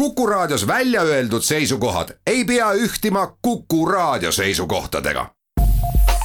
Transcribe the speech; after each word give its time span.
Kuku 0.00 0.26
Raadios 0.26 0.66
välja 0.66 1.02
öeldud 1.02 1.42
seisukohad 1.42 2.08
ei 2.26 2.44
pea 2.44 2.72
ühtima 2.72 3.36
Kuku 3.42 3.86
Raadio 3.86 4.32
seisukohtadega. 4.32 5.26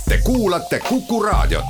Te 0.09 0.19
kuulate 0.23 0.79
Kuku 0.89 1.23
Raadiot. 1.23 1.65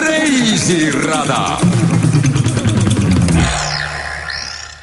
reisirada. 0.00 1.58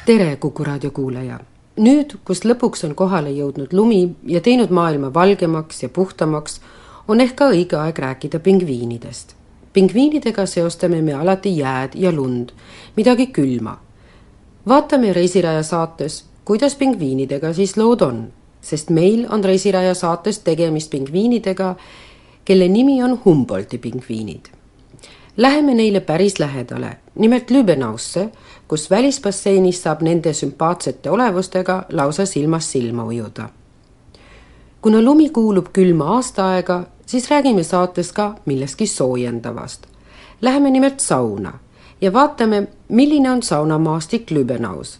tere, 0.06 0.36
Kuku 0.36 0.64
raadio 0.64 0.90
kuulaja. 0.90 1.40
nüüd, 1.80 2.14
kus 2.24 2.44
lõpuks 2.44 2.86
on 2.86 2.94
kohale 2.94 3.30
jõudnud 3.30 3.72
lumi 3.72 4.16
ja 4.26 4.40
teinud 4.40 4.70
maailma 4.70 5.14
valgemaks 5.14 5.82
ja 5.82 5.88
puhtamaks, 5.88 6.60
on 7.08 7.20
ehk 7.20 7.36
ka 7.36 7.50
õige 7.50 7.76
aeg 7.76 7.98
rääkida 7.98 8.38
pingviinidest 8.38 9.37
pingviinidega 9.78 10.42
seostame 10.46 10.98
me 11.02 11.12
alati 11.14 11.52
jääd 11.58 11.92
ja 11.94 12.10
lund, 12.12 12.48
midagi 12.96 13.26
külma. 13.26 13.78
vaatame 14.68 15.12
Reisiraja 15.12 15.62
saates, 15.62 16.24
kuidas 16.44 16.74
pingviinidega 16.74 17.52
siis 17.52 17.76
lood 17.76 18.00
on, 18.00 18.24
sest 18.60 18.90
meil 18.90 19.26
on 19.30 19.44
Reisiraja 19.44 19.94
saates 19.94 20.38
tegemist 20.38 20.90
pingviinidega, 20.90 21.76
kelle 22.44 22.68
nimi 22.68 23.02
on 23.02 23.20
Humboldti 23.24 23.78
pingviinid. 23.78 24.50
Läheme 25.36 25.74
neile 25.74 26.00
päris 26.00 26.38
lähedale, 26.38 26.96
nimelt 27.14 27.50
Lübenausse, 27.50 28.28
kus 28.68 28.90
välisbasseinis 28.90 29.82
saab 29.82 30.02
nende 30.02 30.32
sümpaatsete 30.32 31.10
olevustega 31.10 31.84
lausa 31.92 32.26
silmast 32.26 32.70
silma 32.70 33.04
ujuda. 33.04 33.48
kuna 34.82 35.02
lumi 35.02 35.30
kuulub 35.30 35.66
külma 35.72 36.14
aastaaega, 36.16 36.84
siis 37.08 37.30
räägime 37.30 37.62
saates 37.62 38.12
ka 38.12 38.34
millestki 38.46 38.86
soojendavast. 38.86 39.86
Läheme 40.42 40.70
nimelt 40.70 41.00
sauna 41.00 41.58
ja 42.00 42.12
vaatame, 42.12 42.68
milline 42.88 43.30
on 43.30 43.42
saunamaastik 43.42 44.30
Lübenaus. 44.30 44.98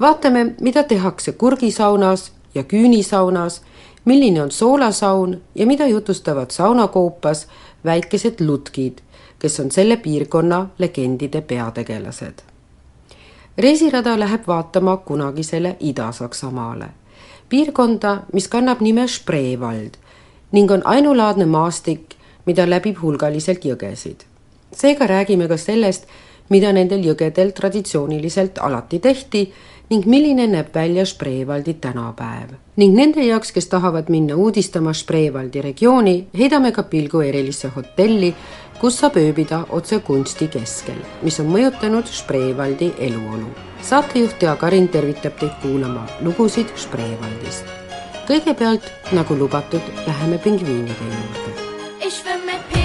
vaatame, 0.00 0.54
mida 0.60 0.82
tehakse 0.82 1.32
kurgisaunas 1.32 2.32
ja 2.54 2.62
küünisaunas, 2.62 3.62
milline 4.04 4.42
on 4.42 4.50
soolasaun 4.50 5.42
ja 5.54 5.66
mida 5.66 5.86
jutustavad 5.86 6.50
saunakoopas 6.50 7.46
väikesed 7.84 8.34
lutkid, 8.40 8.98
kes 9.38 9.60
on 9.60 9.70
selle 9.70 9.96
piirkonna 9.96 10.68
legendide 10.78 11.40
peategelased. 11.40 12.34
reisirada 13.58 14.20
läheb 14.20 14.46
vaatama 14.46 14.96
kunagisele 14.96 15.76
Ida-Saksamaale, 15.80 16.86
piirkonda, 17.48 18.22
mis 18.32 18.48
kannab 18.48 18.80
nime 18.80 19.08
Spreewald 19.08 20.03
ning 20.52 20.70
on 20.70 20.82
ainulaadne 20.84 21.46
maastik, 21.46 22.14
mida 22.46 22.66
läbib 22.70 23.00
hulgaliselt 23.02 23.64
jõgesid. 23.64 24.24
seega 24.72 25.06
räägime 25.06 25.48
ka 25.48 25.56
sellest, 25.56 26.06
mida 26.50 26.72
nendel 26.72 27.04
jõgedel 27.04 27.52
traditsiooniliselt 27.52 28.58
alati 28.58 28.98
tehti 28.98 29.52
ning 29.90 30.06
milline 30.08 30.46
näeb 30.48 30.74
välja 30.74 31.04
Spreewaldi 31.06 31.74
tänapäev. 31.74 32.54
ning 32.76 32.96
nende 32.96 33.22
jaoks, 33.24 33.52
kes 33.52 33.66
tahavad 33.66 34.08
minna 34.08 34.36
uudistama 34.36 34.92
Spreewaldi 34.92 35.62
regiooni, 35.62 36.26
heidame 36.38 36.72
ka 36.72 36.82
pilgu 36.82 37.20
erilisse 37.20 37.68
hotelli, 37.68 38.34
kus 38.80 38.98
saab 38.98 39.16
ööbida 39.16 39.64
otse 39.68 39.98
kunsti 39.98 40.48
keskel, 40.48 40.98
mis 41.22 41.40
on 41.40 41.46
mõjutanud 41.46 42.06
Spreewaldi 42.06 42.92
eluolu. 42.98 43.48
saatejuht 43.82 44.42
Jaak 44.42 44.64
Arin 44.64 44.88
tervitab 44.88 45.38
teid 45.38 45.52
kuulama 45.62 46.06
lugusid 46.20 46.66
Spreewaldist 46.76 47.83
kõigepealt, 48.28 48.88
nagu 49.16 49.36
lubatud, 49.38 49.92
läheme 50.06 50.38
pingviinide 50.38 51.10
juurde. 51.10 52.83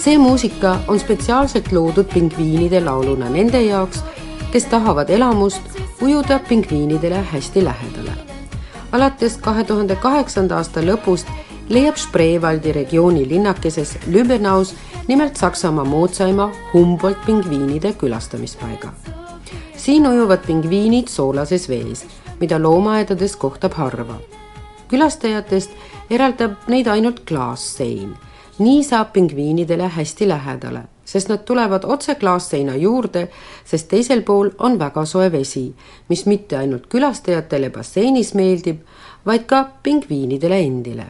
See 0.00 0.18
muusika 0.18 0.78
on 0.88 1.00
spetsiaalselt 1.00 1.72
loodud 1.72 2.08
pingviinide 2.08 2.80
lauluna 2.80 3.28
nende 3.28 3.60
jaoks, 3.62 4.00
kes 4.52 4.64
tahavad 4.64 5.10
elamust 5.10 5.60
ujuda 6.02 6.38
pingviinidele 6.48 7.22
hästi 7.32 7.64
lähedale. 7.64 8.12
alates 8.92 9.36
kahe 9.36 9.64
tuhande 9.64 9.96
kaheksanda 9.96 10.56
aasta 10.56 10.80
lõpust 10.80 11.28
leiab 11.68 11.96
Spreewaldi 11.96 12.72
regiooni 12.72 13.28
linnakeses 13.28 13.98
Lübenaus 14.06 14.74
nimelt 15.08 15.36
Saksamaa 15.36 15.84
moodsaima 15.84 16.50
Humboldt 16.72 17.26
pingviinide 17.26 17.92
külastamispaiga. 17.92 18.92
siin 19.76 20.06
ujuvad 20.06 20.46
pingviinid 20.46 21.08
soolases 21.08 21.68
vees, 21.68 22.06
mida 22.40 22.62
loomaaedades 22.62 23.36
kohtab 23.36 23.72
harva. 23.72 24.16
külastajatest 24.88 25.70
eraldab 26.10 26.52
neid 26.68 26.86
ainult 26.86 27.20
klaassein, 27.28 28.16
nii 28.60 28.82
saab 28.84 29.12
pingviinidele 29.12 29.88
hästi 29.96 30.28
lähedale, 30.28 30.82
sest 31.04 31.28
nad 31.28 31.44
tulevad 31.44 31.84
otse 31.84 32.14
klaasseina 32.14 32.76
juurde, 32.76 33.28
sest 33.64 33.88
teisel 33.88 34.22
pool 34.22 34.50
on 34.58 34.78
väga 34.78 35.04
soe 35.04 35.32
vesi, 35.32 35.66
mis 36.08 36.26
mitte 36.26 36.58
ainult 36.60 36.86
külastajatele 36.92 37.70
basseinis 37.70 38.34
meeldib, 38.34 38.84
vaid 39.26 39.48
ka 39.48 39.64
pingviinidele 39.82 40.60
endile 40.66 41.08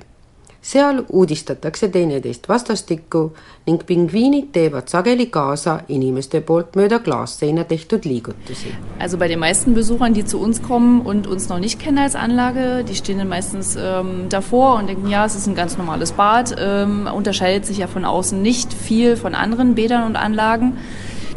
seal 0.62 1.05
uudistatakse 1.09 1.89
teineteist 1.89 2.49
vastastikku 2.49 3.31
ning 3.67 3.79
pingviinid 3.87 4.51
teevad 4.53 4.91
sageli 4.93 5.27
kaasa 5.33 5.81
inimeste 5.89 6.41
poolt 6.45 6.77
mööda 6.77 6.99
klaasseina 7.01 7.65
tehtud 7.65 8.05
liigutusi. 8.05 8.75
Also 8.99 9.17
bei 9.17 9.29
den 9.29 9.39
meisten 9.39 9.75
Besuchern, 9.75 10.15
die 10.15 10.25
zu 10.25 10.39
uns 10.39 10.62
kommen 10.62 11.01
und 11.01 11.27
uns 11.27 11.49
noch 11.49 11.59
nicht 11.59 11.81
kennen 11.81 11.99
als 11.99 12.15
Anlage, 12.15 12.85
die 12.85 12.95
stehen 12.95 13.19
dann 13.19 13.29
meistens 13.29 13.77
ähm, 13.81 14.29
davor 14.29 14.77
und 14.77 14.89
denken, 14.89 15.09
ja, 15.09 15.25
es 15.25 15.35
ist 15.35 15.47
ein 15.47 15.55
ganz 15.55 15.79
normales 15.79 16.12
Bad, 16.12 16.55
ähm, 16.59 17.09
unterscheidet 17.15 17.65
sich 17.65 17.79
ja 17.79 17.87
von 17.87 18.05
außen 18.05 18.41
nicht 18.41 18.75
viel 18.75 19.17
von 19.17 19.35
anderen 19.35 19.75
Bädern 19.75 20.05
und 20.05 20.17
Anlagen. 20.17 20.77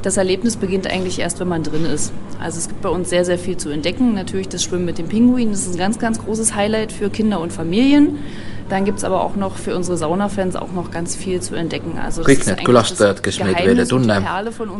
Das 0.01 0.17
Erlebnis 0.17 0.57
beginnt 0.57 0.85
eigentlich 0.85 1.19
erst, 1.19 1.39
wenn 1.39 1.47
man 1.47 1.63
drin 1.63 1.85
ist. 1.85 2.11
Also 2.41 2.57
es 2.57 2.67
gibt 2.67 2.81
bei 2.81 2.89
uns 2.89 3.09
sehr, 3.09 3.23
sehr 3.23 3.39
viel 3.39 3.55
zu 3.55 3.69
entdecken. 3.69 4.15
Natürlich 4.15 4.49
das 4.49 4.61
Schwimmen 4.61 4.83
mit 4.83 4.97
den 4.97 5.07
Pinguinen, 5.07 5.53
das 5.53 5.61
ist 5.61 5.75
ein 5.75 5.77
ganz, 5.77 5.97
ganz 5.97 6.19
großes 6.19 6.53
Highlight 6.55 6.91
für 6.91 7.09
Kinder 7.09 7.39
und 7.39 7.53
Familien. 7.53 8.19
Dann 8.73 8.85
gibt 8.85 8.97
es 8.97 9.03
aber 9.03 9.21
auch 9.21 9.35
noch 9.35 9.57
für 9.57 9.75
unsere 9.75 9.97
Saunafans 9.97 10.55
auch 10.55 10.71
noch 10.71 10.89
ganz 10.89 11.15
viel 11.15 11.39
zu 11.39 11.53
entdecken. 11.53 11.99
Also 12.03 12.23
kõik 12.25 12.47
need 12.47 12.63
külastajad, 12.65 13.19
kes 13.21 13.37
meid 13.45 13.59
veel 13.61 13.83
ei 13.83 13.85
tunne, 13.85 14.15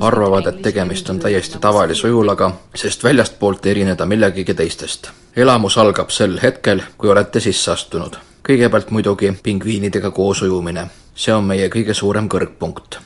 arvavad, 0.01 0.50
et 0.50 0.63
tegemist 0.66 1.12
on 1.13 1.19
täiesti 1.22 1.62
tavalise 1.62 2.10
ujulaga, 2.10 2.50
sest 2.74 3.06
väljastpoolt 3.06 3.69
ei 3.69 3.75
erineda 3.75 4.10
millegagi 4.10 4.57
teistest. 4.57 5.12
elamus 5.38 5.78
algab 5.78 6.10
sel 6.10 6.40
hetkel, 6.42 6.81
kui 6.98 7.13
olete 7.13 7.40
sisse 7.40 7.72
astunud. 7.78 8.18
kõigepealt 8.50 8.90
muidugi 8.90 9.30
pingviinidega 9.44 10.10
koos 10.12 10.42
ujumine. 10.42 10.89
see 11.16 11.34
on 11.36 11.44
meie 11.46 11.69
kõige 11.69 11.94
suurem 11.94 12.25
kõrgpunkt. 12.30 12.98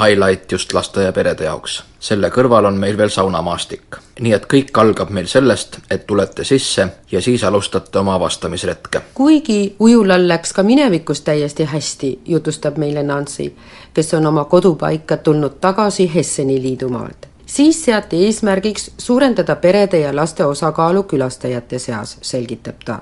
Highlight 0.00 0.52
just 0.52 0.72
laste 0.72 1.02
ja 1.02 1.12
perede 1.12 1.44
jaoks. 1.44 1.82
selle 2.00 2.30
kõrval 2.32 2.64
on 2.64 2.78
meil 2.80 2.96
veel 2.96 3.10
saunamaastik. 3.12 3.96
nii 4.20 4.32
et 4.32 4.46
kõik 4.52 4.78
algab 4.80 5.10
meil 5.10 5.26
sellest, 5.26 5.76
et 5.90 6.06
tulete 6.06 6.44
sisse 6.44 6.86
ja 7.12 7.20
siis 7.20 7.44
alustate 7.44 7.98
oma 7.98 8.14
avastamisretke. 8.14 9.00
kuigi 9.14 9.76
ujulal 9.78 10.28
läks 10.28 10.52
ka 10.52 10.62
minevikus 10.62 11.20
täiesti 11.20 11.64
hästi, 11.64 12.20
jutustab 12.24 12.76
meile 12.76 13.02
Nancy, 13.02 13.52
kes 13.94 14.14
on 14.14 14.26
oma 14.26 14.44
kodupaika 14.44 15.16
tulnud 15.16 15.60
tagasi 15.60 16.14
Hesseni 16.14 16.62
liidumaalt. 16.62 17.28
siis 17.46 17.84
seati 17.84 18.24
eesmärgiks 18.24 18.90
suurendada 18.98 19.56
perede 19.56 20.00
ja 20.00 20.16
laste 20.16 20.44
osakaalu 20.44 21.02
külastajate 21.02 21.78
seas, 21.78 22.18
selgitab 22.22 22.76
ta. 22.84 22.98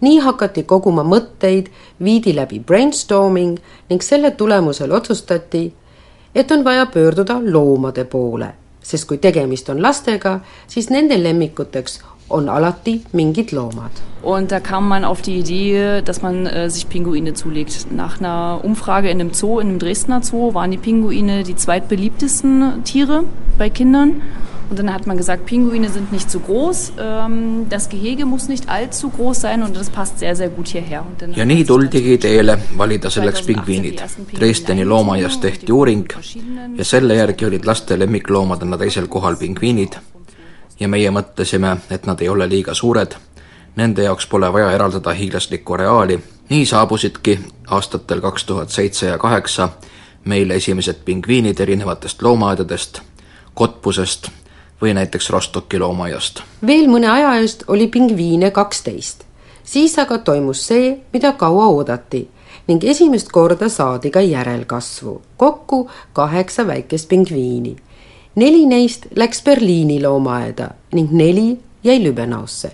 nii 0.00 0.18
hakati 0.18 0.62
koguma 0.62 1.02
mõtteid, 1.02 1.70
viidi 2.04 2.36
läbi 2.36 2.60
brainstorming 2.60 3.58
ning 3.90 4.02
selle 4.02 4.30
tulemusel 4.30 4.92
otsustati, 4.92 5.72
et 6.34 6.50
on 6.50 6.64
vaja 6.64 6.86
pöörduda 6.86 7.40
loomade 7.42 8.04
poole, 8.04 8.54
sest 8.82 9.08
kui 9.08 9.18
tegemist 9.18 9.68
on 9.68 9.82
lastega, 9.82 10.40
siis 10.66 10.90
nende 10.90 11.22
lemmikuteks 11.22 12.00
on 12.32 12.48
alati 12.48 13.02
mingid 13.12 13.52
loomad 13.52 13.92
Und 14.22 14.52
da 14.52 14.60
kam 14.60 14.88
man 14.88 15.04
auf 15.04 15.20
die 15.20 15.38
Idee, 15.38 16.00
dass 16.02 16.22
man 16.22 16.46
äh, 16.46 16.70
sich 16.70 16.88
Pinguine 16.88 17.34
zulegt. 17.34 17.88
Nach 17.90 18.20
einer 18.20 18.60
Umfrage 18.62 19.10
in 19.10 19.20
einem 19.20 19.32
Zoo, 19.34 19.58
in 19.58 19.68
einem 19.68 19.78
Dresdner 19.80 20.22
Zoo, 20.22 20.54
waren 20.54 20.70
die 20.70 20.78
Pinguine 20.78 21.42
die 21.42 21.56
zweitbeliebtesten 21.56 22.84
Tiere 22.84 23.24
bei 23.58 23.68
Kindern. 23.68 24.22
Und 24.70 24.78
dann 24.78 24.94
hat 24.94 25.06
man 25.06 25.18
gesagt, 25.18 25.44
Pinguine 25.44 25.90
sind 25.90 26.12
nicht 26.12 26.30
zu 26.30 26.40
groß, 26.40 26.94
ähm, 26.98 27.66
das 27.68 27.90
Gehege 27.90 28.24
muss 28.24 28.48
nicht 28.48 28.70
allzu 28.70 29.10
groß 29.10 29.38
sein 29.38 29.62
und 29.62 29.76
das 29.76 29.90
passt 29.90 30.18
sehr, 30.18 30.34
sehr 30.34 30.48
gut 30.48 30.68
hierher. 30.68 31.04
Und 31.06 31.20
dann 31.20 31.32
ja 31.32 31.40
hat 31.40 31.46
nii 31.46 31.54
man 31.54 31.58
sich 31.58 31.66
tuldigi 31.66 32.14
natürlich 32.14 32.20
teele 32.20 32.58
valida 32.78 33.10
selleks 33.10 33.42
2018 33.42 33.54
pingviinid 33.54 33.92
die 33.92 34.02
ersten. 34.02 34.26
Dresdeni 34.38 34.84
loomaaias 34.84 35.40
tehti 35.40 35.72
uuring 35.72 36.06
ja 36.78 36.84
selle 36.84 37.16
järgi 37.16 37.44
olid 37.50 37.66
laste 37.66 37.98
lemmikloomadena 37.98 38.78
teisel 38.78 39.08
kohal 39.08 39.36
pingviinid 39.36 39.98
ja 40.82 40.88
meie 40.88 41.10
mõtlesime, 41.10 41.76
et 41.90 42.06
nad 42.06 42.20
ei 42.20 42.28
ole 42.28 42.48
liiga 42.48 42.74
suured, 42.74 43.14
nende 43.76 44.02
jaoks 44.02 44.26
pole 44.26 44.50
vaja 44.52 44.72
eraldada 44.74 45.14
hiiglaslikku 45.14 45.78
areaali, 45.78 46.18
nii 46.50 46.66
saabusidki 46.66 47.38
aastatel 47.70 48.20
kaks 48.20 48.44
tuhat 48.44 48.70
seitse 48.70 49.06
ja 49.06 49.18
kaheksa 49.18 49.68
meile 50.24 50.54
esimesed 50.60 51.04
pingviinid 51.04 51.60
erinevatest 51.60 52.22
loomaaedadest, 52.22 53.00
Kotbusest 53.54 54.30
või 54.82 54.94
näiteks 54.96 55.30
Rostocki 55.30 55.78
loomaaiast 55.78 56.40
veel 56.66 56.86
mõne 56.88 57.10
aja 57.12 57.34
eest 57.40 57.64
oli 57.68 57.86
pingviine 57.88 58.50
kaksteist. 58.50 59.24
siis 59.64 59.98
aga 59.98 60.18
toimus 60.18 60.66
see, 60.66 61.00
mida 61.12 61.32
kaua 61.32 61.66
oodati 61.66 62.28
ning 62.68 62.84
esimest 62.84 63.28
korda 63.32 63.68
saadi 63.68 64.10
ka 64.10 64.20
järelkasvu, 64.20 65.22
kokku 65.36 65.90
kaheksa 66.12 66.66
väikest 66.66 67.08
pingviini. 67.08 67.76
Neli 68.34 68.66
neist 68.66 69.06
läks 69.16 69.42
Berliini 69.42 70.02
loomaaeda 70.02 70.70
ning 70.92 71.12
neli 71.12 71.58
jäi 71.84 71.98
Lübbenausse. 72.04 72.72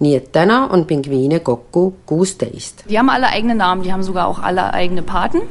nii 0.00 0.14
et 0.16 0.30
täna 0.32 0.68
on 0.72 0.84
pingviine 0.88 1.40
kokku 1.44 1.92
kuusteist. 2.06 2.84
Die 2.88 2.98
haben 2.98 3.10
alle 3.10 3.26
eigene 3.26 3.54
Namen, 3.54 3.82
die 3.82 3.92
haben 3.92 4.02
sogar 4.02 4.28
auch 4.28 4.38
alle 4.38 4.72
eigene 4.72 5.02
Paten. 5.02 5.42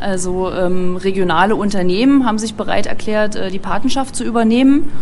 Also 0.00 0.50
ähm, 0.52 0.96
regionale 0.96 1.54
Unternehmen 1.54 2.26
haben 2.26 2.38
sich 2.38 2.54
bereit 2.54 2.86
erklärt, 2.86 3.36
äh, 3.36 3.50
die 3.50 3.58
Patenschaft 3.58 4.16
zu 4.16 4.24
übernehmen. 4.24 4.92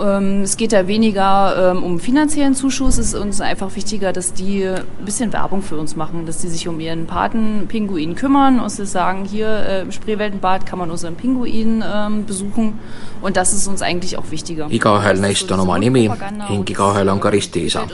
Ähm, 0.00 0.42
es 0.42 0.56
geht 0.56 0.72
da 0.72 0.86
weniger 0.86 1.72
ähm, 1.72 1.82
um 1.82 2.00
finanziellen 2.00 2.54
Zuschuss, 2.54 2.98
es 2.98 3.08
ist 3.08 3.14
uns 3.14 3.40
einfach 3.40 3.74
wichtiger, 3.76 4.12
dass 4.12 4.32
die 4.32 4.66
ein 4.66 5.04
bisschen 5.04 5.32
Werbung 5.32 5.62
für 5.62 5.76
uns 5.76 5.96
machen, 5.96 6.26
dass 6.26 6.38
die 6.38 6.48
sich 6.48 6.68
um 6.68 6.80
ihren 6.80 7.06
Patenpinguin 7.06 8.14
kümmern 8.14 8.60
und 8.60 8.70
sie 8.70 8.86
sagen, 8.86 9.24
hier 9.24 9.48
äh, 9.48 9.80
im 9.82 9.92
Spreeweltenbad 9.92 10.66
kann 10.66 10.78
man 10.78 10.90
unseren 10.90 11.16
Pinguin 11.16 11.84
ähm, 11.86 12.24
besuchen 12.24 12.78
und 13.20 13.36
das 13.36 13.52
ist 13.52 13.66
uns 13.66 13.82
eigentlich 13.82 14.16
auch 14.16 14.30
wichtiger. 14.30 14.68
igaühel 14.70 15.20
neist 15.20 15.50
on 15.52 15.60
oma 15.60 15.78
nimi 15.78 16.08
ning 16.48 16.68
igaühel 16.68 17.08
on 17.08 17.20
ka 17.20 17.28
ristiisa. 17.28 17.86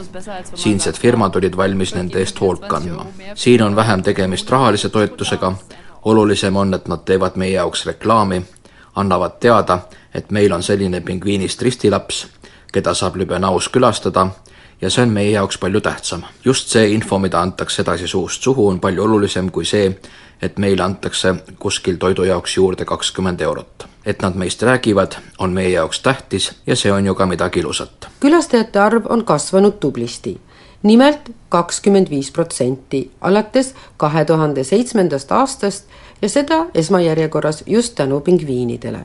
siinsed 0.54 0.96
firmad 0.96 1.36
olid 1.36 1.56
valmis 1.56 1.94
nende 1.94 2.18
eest 2.20 2.40
hoolt 2.40 2.68
kandma. 2.68 3.06
siin 3.34 3.62
on 3.62 3.76
vähem 3.76 4.02
tegemist 4.02 4.50
rahalise 4.50 4.88
toetusega, 4.90 5.54
olulisem 6.02 6.56
on, 6.56 6.74
et 6.74 6.88
nad 6.88 7.04
teevad 7.04 7.36
meie 7.36 7.56
jaoks 7.56 7.86
reklaami, 7.86 8.42
annavad 8.96 9.38
teada, 9.40 9.78
et 10.14 10.30
meil 10.30 10.52
on 10.52 10.62
selline 10.62 11.00
pingviinist 11.00 11.62
ristilaps, 11.62 12.26
keda 12.72 12.94
saab 12.94 13.16
Lübenaus 13.16 13.68
külastada 13.68 14.28
ja 14.80 14.90
see 14.90 15.02
on 15.02 15.12
meie 15.12 15.30
jaoks 15.30 15.58
palju 15.58 15.80
tähtsam. 15.80 16.22
just 16.44 16.68
see 16.68 16.92
info, 16.92 17.18
mida 17.18 17.40
antakse 17.40 17.82
edasi 17.82 18.08
suust 18.08 18.42
suhu, 18.42 18.68
on 18.68 18.80
palju 18.80 19.04
olulisem 19.04 19.50
kui 19.50 19.64
see, 19.64 20.00
et 20.42 20.58
meile 20.58 20.82
antakse 20.82 21.34
kuskil 21.58 21.96
toidu 21.96 22.24
jaoks 22.24 22.56
juurde 22.56 22.84
kakskümmend 22.84 23.40
eurot. 23.40 23.86
et 24.06 24.22
nad 24.22 24.34
meist 24.34 24.62
räägivad, 24.62 25.16
on 25.38 25.50
meie 25.50 25.70
jaoks 25.70 26.00
tähtis 26.00 26.52
ja 26.66 26.76
see 26.76 26.92
on 26.92 27.06
ju 27.06 27.14
ka 27.14 27.26
midagi 27.26 27.60
ilusat. 27.60 28.08
külastajate 28.20 28.78
arv 28.78 29.06
on 29.08 29.24
kasvanud 29.24 29.80
tublisti, 29.80 30.40
nimelt 30.82 31.30
kakskümmend 31.48 32.10
viis 32.10 32.30
protsenti 32.30 33.10
alates 33.20 33.74
kahe 33.96 34.24
tuhande 34.24 34.64
seitsmendast 34.64 35.32
aastast 35.32 35.84
ja 36.22 36.28
seda 36.28 36.66
esmajärjekorras 36.74 37.64
just 37.66 37.94
tänu 37.94 38.20
pingviinidele. 38.20 38.98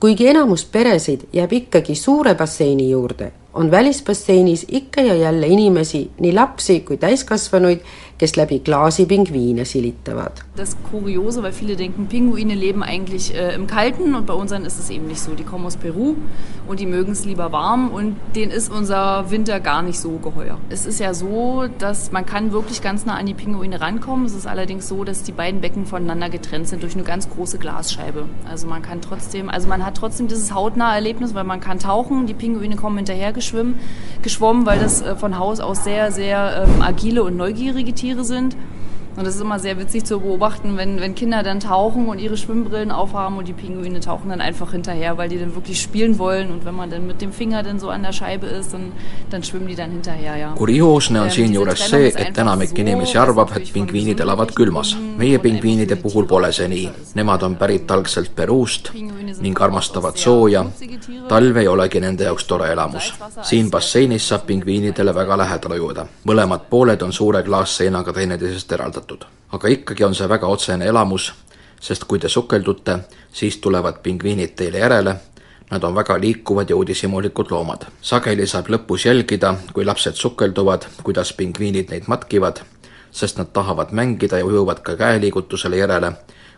kuigi 0.00 0.28
enamus 0.28 0.64
peresid 0.64 1.20
jääb 1.32 1.52
ikkagi 1.52 1.94
suure 1.94 2.34
basseini 2.34 2.90
juurde, 2.90 3.32
on 3.54 3.70
välisbasseinis 3.70 4.66
ikka 4.68 5.00
ja 5.00 5.14
jälle 5.14 5.46
inimesi, 5.46 6.10
nii 6.20 6.32
lapsi 6.32 6.80
kui 6.80 6.96
täiskasvanuid, 6.96 7.80
kes 8.20 8.36
läbi 8.36 8.58
klaasi 8.60 9.06
pingviine 9.06 9.64
silitavad 9.64 10.44
Das 10.54 10.76
Kuriose, 10.90 11.42
weil 11.42 11.52
viele 11.52 11.74
denken, 11.74 12.06
Pinguine 12.06 12.54
leben 12.54 12.82
eigentlich 12.82 13.34
äh, 13.34 13.54
im 13.54 13.66
Kalten 13.66 14.14
und 14.14 14.26
bei 14.26 14.34
unseren 14.34 14.66
ist 14.66 14.78
es 14.78 14.90
eben 14.90 15.06
nicht 15.06 15.20
so. 15.20 15.32
Die 15.32 15.42
kommen 15.42 15.64
aus 15.64 15.78
Peru 15.78 16.16
und 16.68 16.80
die 16.80 16.86
mögen 16.86 17.12
es 17.12 17.24
lieber 17.24 17.50
warm 17.50 17.88
und 17.88 18.16
denen 18.36 18.52
ist 18.52 18.70
unser 18.70 19.30
Winter 19.30 19.58
gar 19.58 19.80
nicht 19.80 19.98
so 19.98 20.10
geheuer. 20.18 20.58
Es 20.68 20.84
ist 20.84 21.00
ja 21.00 21.14
so, 21.14 21.64
dass 21.78 22.12
man 22.12 22.26
kann 22.26 22.52
wirklich 22.52 22.82
ganz 22.82 23.06
nah 23.06 23.14
an 23.14 23.24
die 23.24 23.32
Pinguine 23.32 23.80
rankommen. 23.80 24.26
Es 24.26 24.34
ist 24.34 24.46
allerdings 24.46 24.86
so, 24.86 25.02
dass 25.04 25.22
die 25.22 25.32
beiden 25.32 25.62
Becken 25.62 25.86
voneinander 25.86 26.28
getrennt 26.28 26.68
sind 26.68 26.82
durch 26.82 26.94
eine 26.94 27.04
ganz 27.04 27.30
große 27.30 27.56
Glasscheibe. 27.56 28.26
Also 28.46 28.66
man 28.66 28.82
kann 28.82 29.00
trotzdem, 29.00 29.48
also 29.48 29.66
man 29.66 29.86
hat 29.86 29.96
trotzdem 29.96 30.28
dieses 30.28 30.52
hautnahe 30.52 30.94
Erlebnis, 30.94 31.34
weil 31.34 31.44
man 31.44 31.60
kann 31.60 31.78
tauchen, 31.78 32.26
die 32.26 32.34
Pinguine 32.34 32.76
kommen 32.76 32.98
hinterher 32.98 33.32
geschwommen, 33.32 34.66
weil 34.66 34.78
das 34.78 35.00
äh, 35.00 35.16
von 35.16 35.38
Haus 35.38 35.60
aus 35.60 35.84
sehr, 35.84 36.12
sehr 36.12 36.66
ähm, 36.66 36.82
agile 36.82 37.22
und 37.22 37.38
neugierige 37.38 37.94
Tiere 37.94 38.09
sind. 38.24 38.56
Und 39.16 39.26
das 39.26 39.34
ist 39.34 39.40
immer 39.40 39.58
sehr 39.58 39.78
witzig 39.78 40.04
zu 40.04 40.20
beobachten, 40.20 40.76
wenn, 40.76 41.00
wenn 41.00 41.14
Kinder 41.14 41.42
dann 41.42 41.60
tauchen 41.60 42.08
und 42.08 42.18
ihre 42.18 42.36
Schwimmbrillen 42.36 42.90
aufhaben 42.90 43.38
und 43.38 43.48
die 43.48 43.52
Pinguine 43.52 44.00
tauchen 44.00 44.30
dann 44.30 44.40
einfach 44.40 44.72
hinterher, 44.72 45.18
weil 45.18 45.28
die 45.28 45.38
dann 45.38 45.54
wirklich 45.54 45.80
spielen 45.80 46.18
wollen. 46.18 46.50
Und 46.50 46.64
wenn 46.64 46.74
man 46.74 46.90
dann 46.90 47.06
mit 47.06 47.20
dem 47.20 47.32
Finger 47.32 47.62
dann 47.62 47.78
so 47.78 47.88
an 47.88 48.02
der 48.02 48.12
Scheibe 48.12 48.46
ist, 48.46 48.72
dann, 48.72 48.92
dann 49.30 49.42
schwimmen 49.42 49.66
die 49.66 49.74
dann 49.74 49.90
hinterher, 49.90 50.36
ja. 50.36 50.52
kurioosne 50.52 51.20
on 51.20 51.26
Ähm, 51.26 51.30
siinjuures 51.30 51.88
see, 51.88 52.12
et 52.16 52.38
enamik 52.38 52.78
inimesi 52.78 53.18
arvab, 53.18 53.56
et 53.56 53.72
pingviinid 53.72 54.20
elavad 54.20 54.54
külmas. 54.54 54.94
Meie 55.18 55.38
pingviinide 55.38 55.96
puhul 55.96 56.26
pole 56.26 56.52
see 56.52 56.68
nii. 56.68 56.90
Nemad 57.14 57.42
on 57.42 57.56
pärit 57.56 57.90
algselt 57.90 58.34
Peruust 58.36 58.92
ning 59.40 59.60
armastavad 59.60 60.16
sooja. 60.16 60.64
talv 61.28 61.56
ei 61.56 61.68
olegi 61.68 62.00
nende 62.00 62.24
jaoks 62.24 62.44
tore 62.44 62.70
elamus. 62.72 63.12
siin 63.42 63.70
basseinis 63.70 64.28
saab 64.28 64.46
pingviinidele 64.46 65.14
väga 65.14 65.38
lähedal 65.38 65.72
ujuda. 65.72 66.06
mõlemad 66.26 66.68
pooled 66.70 67.02
on 67.02 67.12
suure 67.12 67.42
klaasseinaga 67.42 68.12
teineteisest 68.12 68.72
eraldatud. 68.72 69.09
Aga 69.52 69.68
ikkagi 69.68 70.04
on 70.04 70.14
see 70.14 70.28
väga 70.28 70.46
otsene 70.46 70.86
elamus 70.86 71.32
sest 71.80 72.04
kui 72.04 72.18
te 72.18 72.28
sukeldute, 72.28 72.98
siis 73.32 73.56
tulevad 73.56 74.02
pingviinid 74.02 74.54
teile 74.56 74.78
järele 74.78 75.16
Nad 75.70 75.82
on 75.82 75.94
väga 75.94 76.20
liikuvad 76.20 76.70
ja 76.70 76.76
uudishimulikud 76.76 77.46
loomad. 77.50 77.84
sageli 78.02 78.46
saab 78.46 78.66
lõpus 78.66 79.04
jälgida, 79.06 79.54
kui 79.72 79.84
lapsed 79.84 80.14
sukelduvad, 80.18 80.82
kuidas 81.02 81.32
pingviinid 81.32 81.90
neid 81.90 82.08
matkivad, 82.10 82.58
sest 83.10 83.38
nad 83.38 83.52
tahavad 83.52 83.92
mängida 83.92 84.38
ja 84.38 84.46
ujuvad 84.46 84.80
ka 84.82 84.96
käeliigutusele 84.96 85.76
järele, 85.76 86.12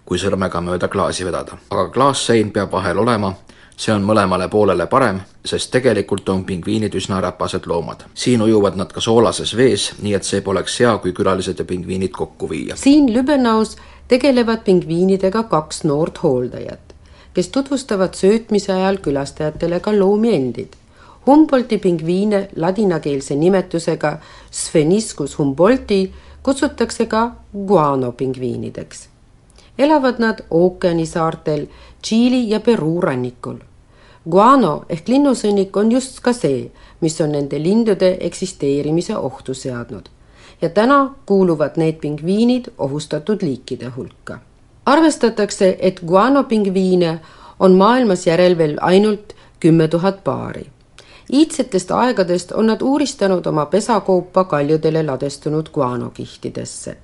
kui 0.04 0.18
sõrmega 0.18 0.60
mööda 0.60 0.88
klaasi 0.88 1.24
vedada. 1.24 1.58
aga 1.70 1.88
klaassein 1.90 2.50
peab 2.50 2.72
vahel 2.72 2.98
olema, 2.98 3.34
see 3.82 3.94
on 3.94 4.04
mõlemale 4.06 4.46
poolele 4.48 4.86
parem, 4.86 5.16
sest 5.44 5.72
tegelikult 5.74 6.28
on 6.28 6.44
pingviinid 6.46 6.94
üsna 6.94 7.18
räpased 7.20 7.66
loomad. 7.66 8.04
siin 8.14 8.42
ujuvad 8.42 8.76
nad 8.78 8.92
ka 8.92 9.00
soolases 9.00 9.56
vees, 9.56 9.90
nii 10.02 10.14
et 10.14 10.24
see 10.24 10.40
poleks 10.40 10.78
hea, 10.80 10.94
kui 11.02 11.12
külalised 11.12 11.58
ja 11.58 11.64
pingviinid 11.64 12.14
kokku 12.14 12.50
viia. 12.50 12.76
siin 12.76 13.12
Lübenaus 13.14 13.76
tegelevad 14.08 14.62
pingviinidega 14.64 15.42
kaks 15.42 15.84
noort 15.84 16.22
hooldajat 16.22 16.92
kes 17.34 17.48
tutvustavad 17.48 18.14
söötmise 18.14 18.72
ajal 18.72 18.96
külastajatele 18.96 19.80
ka 19.80 19.98
loomi 19.98 20.34
endid. 20.34 20.74
Humboldti 21.26 21.78
pingviine 21.78 22.48
ladinakeelse 22.56 23.34
nimetusega 23.34 24.18
Spheniscus 24.50 25.38
humboldti 25.38 26.12
kutsutakse 26.42 27.06
ka 27.06 27.30
guano 27.66 28.12
pingviinideks. 28.12 29.08
elavad 29.78 30.14
nad 30.18 30.38
ookeanisaartel 30.50 31.66
Tšiili 32.02 32.50
ja 32.50 32.60
Peruu 32.60 33.00
rannikul. 33.00 33.56
Guano 34.30 34.84
ehk 34.88 35.08
linnusõnnik 35.08 35.76
on 35.76 35.92
just 35.92 36.20
ka 36.20 36.32
see, 36.32 36.70
mis 37.00 37.20
on 37.20 37.32
nende 37.32 37.58
lindude 37.62 38.16
eksisteerimise 38.20 39.16
ohtu 39.16 39.54
seadnud 39.54 40.08
ja 40.62 40.68
täna 40.68 41.14
kuuluvad 41.26 41.76
need 41.76 41.98
pingviinid 42.00 42.70
ohustatud 42.78 43.42
liikide 43.42 43.90
hulka 43.96 44.38
arvestatakse, 44.86 45.76
et 45.80 46.00
guanopingviine 46.06 47.20
on 47.60 47.72
maailmas 47.72 48.26
järel 48.26 48.58
veel 48.58 48.76
ainult 48.80 49.34
kümme 49.60 49.88
tuhat 49.88 50.24
paari. 50.24 50.66
iidsetest 51.32 51.90
aegadest 51.90 52.52
on 52.52 52.66
nad 52.66 52.82
uuristanud 52.82 53.46
oma 53.46 53.66
pesakoopa 53.66 54.44
kaljudele 54.44 55.02
ladestunud 55.02 55.68
guanokihtidesse. 55.74 56.96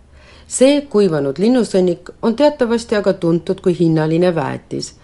see 0.47 0.81
kuivanud 0.81 1.39
linnusõnnik 1.39 2.11
on 2.23 2.37
teatavasti 2.37 2.97
aga 2.97 3.13
tuntud 3.13 3.61
kui 3.61 3.79
hinnaline 3.79 4.35
väetis 4.35 4.95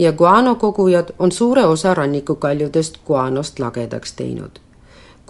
ja 0.00 0.12
guanokogujad 0.12 1.14
on 1.18 1.32
suure 1.32 1.66
osa 1.66 1.94
rannikukaljudest 1.94 2.98
guanost 3.06 3.58
lagedaks 3.58 4.12
teinud 4.18 4.60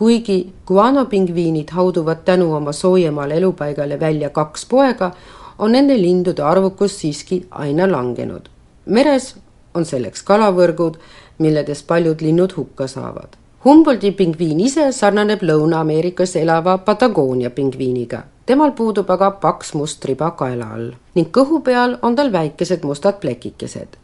kuigi 0.00 0.53
guanopingviinid 0.67 1.69
hauduvad 1.77 2.23
tänu 2.25 2.55
oma 2.55 2.73
soojemaale 2.73 3.35
elupaigale 3.35 4.00
välja 4.00 4.31
kaks 4.31 4.67
poega, 4.67 5.11
on 5.59 5.73
nende 5.73 5.97
lindude 6.03 6.43
arvukus 6.43 7.00
siiski 7.00 7.47
aina 7.50 7.93
langenud. 7.93 8.49
meres 8.87 9.35
on 9.75 9.85
selleks 9.85 10.23
kalavõrgud, 10.23 10.97
milledest 11.39 11.87
paljud 11.87 12.21
linnud 12.21 12.57
hukka 12.57 12.87
saavad. 12.87 13.37
Humboldti 13.65 14.11
pingviin 14.17 14.61
ise 14.61 14.93
sarnaneb 14.93 15.43
Lõuna-Ameerikas 15.43 16.37
elava 16.37 16.79
Patagoonia 16.79 17.50
pingviiniga. 17.50 18.23
temal 18.47 18.73
puudub 18.73 19.11
aga 19.11 19.31
paks 19.31 19.75
must 19.75 20.05
riba 20.05 20.31
kaela 20.31 20.73
all 20.75 20.93
ning 21.15 21.29
kõhu 21.37 21.61
peal 21.62 21.99
on 22.03 22.17
tal 22.17 22.33
väikesed 22.33 22.83
mustad 22.83 23.21
plekikesed. 23.21 24.00